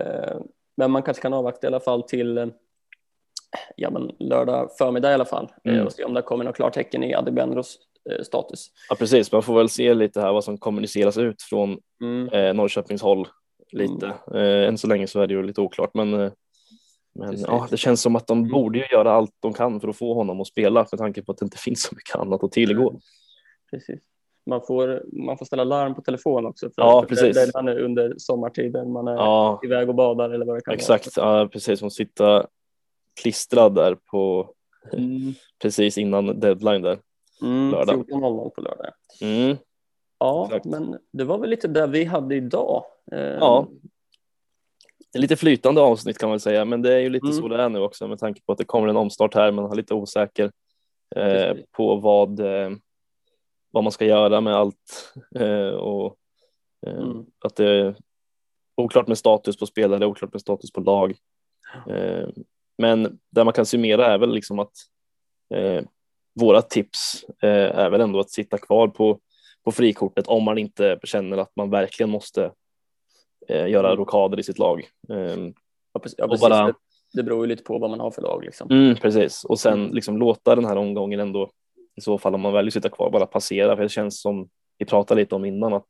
[0.00, 0.36] Eh,
[0.76, 2.46] Men man kanske kan avvakta i alla fall till eh,
[3.76, 5.86] ja, men lördag förmiddag i alla fall eh, Mm.
[5.86, 7.80] och se om det kommer något klartecken i Adegbenros eh,
[8.22, 8.66] status.
[8.88, 9.32] Ja, precis.
[9.32, 12.28] Man får väl se lite här vad som kommuniceras ut från Mm.
[12.28, 13.28] eh, Norrköpings håll
[13.72, 14.06] lite.
[14.34, 16.32] Eh, än så länge så är det ju lite oklart, men, eh,
[17.14, 18.50] men ja, det känns som att de Mm.
[18.50, 21.32] borde ju göra allt de kan för att få honom att spela med tanke på
[21.32, 23.00] att det inte finns så mycket annat att tillgå.
[23.70, 24.00] Precis.
[24.46, 26.66] Man får, man får ställa larm på telefon också.
[26.70, 27.36] För Ja, precis.
[27.36, 30.74] Det, det är under sommartiden man är Ja, iväg och badar eller vad det kan
[30.74, 31.08] exakt.
[31.16, 32.46] Ja, precis som sitta
[33.22, 35.02] klistrad där på vara.
[35.02, 35.32] Mm.
[35.62, 36.98] precis innan deadline där.
[37.44, 37.70] Mm.
[37.70, 37.94] Lördag.
[38.08, 38.92] 14.00 på lördag.
[39.20, 39.56] Mm.
[40.18, 40.64] Ja, Exakt.
[40.64, 42.84] men det var väl lite det vi hade idag.
[43.12, 43.68] Eh, Ja.
[45.18, 47.36] Lite flytande avsnitt kan man säga, men det är ju lite Mm.
[47.38, 49.52] så det är nu också med tanke på att det kommer en omstart här.
[49.52, 50.50] Man är lite osäker
[51.16, 52.70] eh, på vad, eh,
[53.70, 56.16] vad man ska göra med allt eh, och
[56.86, 57.26] eh, Mm.
[57.44, 57.94] att det är
[58.76, 61.14] oklart med status på spelare, oklart med status på lag.
[61.88, 62.28] Eh,
[62.78, 64.72] men det man kan summera är väl liksom att
[65.54, 65.82] eh,
[66.40, 69.18] våra tips eh, är väl ändå att sitta kvar på,
[69.64, 72.52] på frikortet om man inte känner att man verkligen måste
[73.48, 73.98] eh, göra Mm.
[73.98, 74.80] rokader i sitt lag.
[75.12, 75.36] Eh,
[75.92, 76.18] Ja, precis.
[76.18, 76.74] Och bara- Det,
[77.14, 78.44] det beror ju lite på vad man har för lag.
[78.44, 78.70] Liksom.
[78.70, 79.94] mm, precis, och sen Mm.
[79.94, 81.50] liksom låta den här omgången ändå
[81.96, 83.76] i så fall om man väljer att sitta kvar bara passera.
[83.76, 85.86] För det känns som vi pratade lite om innan att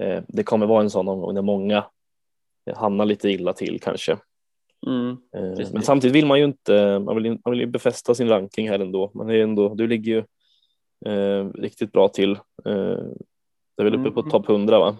[0.00, 1.84] eh, det kommer vara en sån omgång där många
[2.76, 4.18] hamnar lite illa till kanske.
[4.86, 5.10] Mm.
[5.36, 5.68] Eh.
[5.72, 8.78] Men samtidigt vill man ju inte, man vill, man vill ju befästa sin ranking här
[8.78, 9.10] ändå.
[9.14, 10.18] Man är ändå, du ligger ju
[11.12, 12.32] eh, riktigt bra till.
[12.64, 12.98] Eh,
[13.76, 14.30] det är väl uppe på Mm.
[14.30, 14.96] topp 100 va?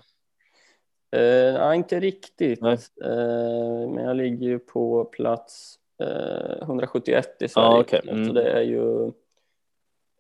[1.17, 2.63] Eh, inte riktigt.
[2.63, 2.79] Eh,
[3.95, 7.69] men jag ligger ju på plats eh, 171 i Sverige.
[7.69, 8.01] Ja, okej.
[8.09, 8.27] Mm.
[8.27, 9.07] Så det är ju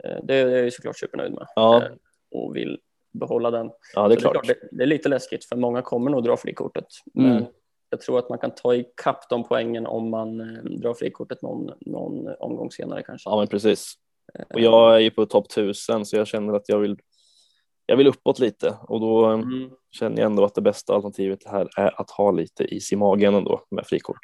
[0.04, 1.92] eh, det är jag ju såklart supernöjd med Ja, Eh,
[2.30, 2.78] och vill
[3.12, 3.70] behålla den.
[3.94, 4.46] ja det är Så klart.
[4.46, 6.86] det, det är lite läskigt för många kommer nog dra frikortet.
[7.18, 7.30] Mm.
[7.30, 7.46] Men
[7.97, 11.70] jag tror att man kan ta ikapp de poängen om man eh, drar frikortet någon,
[11.80, 13.30] någon omgång senare kanske.
[13.30, 13.94] Ja men precis.
[14.55, 16.97] Och jag är ju på topp 1000 så jag känner att jag vill
[17.86, 19.70] jag vill uppåt lite och då eh, Mm.
[19.90, 23.34] känner jag ändå att det bästa alternativet här är att ha lite is i magen
[23.34, 24.20] ändå med frikort.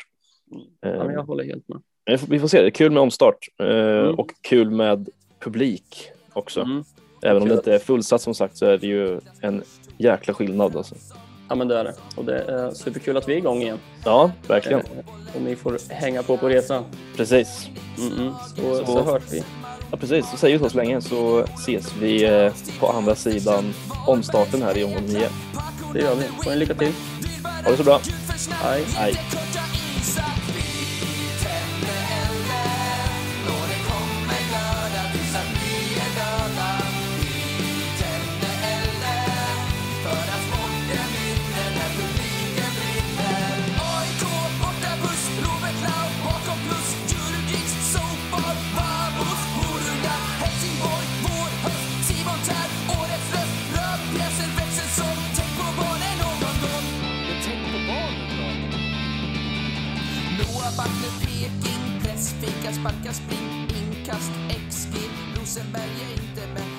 [0.50, 1.80] Ja, men Eh, jag håller helt med.
[2.28, 4.14] vi får- se, det är kul med omstart eh, Mm.
[4.18, 5.08] och kul med
[5.40, 5.96] publik
[6.32, 6.60] också.
[6.60, 6.82] Mm.
[7.22, 9.62] Även om det inte är fullsatt som sagt så är det ju en
[9.98, 10.94] jäkla skillnad alltså.
[11.52, 11.94] Ja, men det är det.
[12.16, 13.78] Och det är superkul att vi är igång igen.
[14.04, 14.80] Ja, verkligen.
[14.80, 14.86] Eh,
[15.36, 16.84] och ni får hänga på på resan.
[17.16, 17.68] Precis.
[17.98, 18.32] Mm-mm.
[18.56, 19.02] Så, Så- så.
[19.02, 19.42] hörs vi.
[19.90, 20.30] Ja, precis.
[20.30, 23.74] Så säger vi så så länge så ses vi eh, på andra sidan
[24.06, 25.28] omstarten här i omgång 9.
[25.92, 26.22] Det gör vi.
[26.44, 26.92] Får en lycka till.
[27.64, 28.00] Ha det så bra.
[28.50, 28.84] Hej.
[28.96, 29.14] Hej.
[62.82, 64.32] sparkar, spring, inkast,
[64.70, 64.94] XG.
[65.36, 66.71] Rosenberg är inte bäst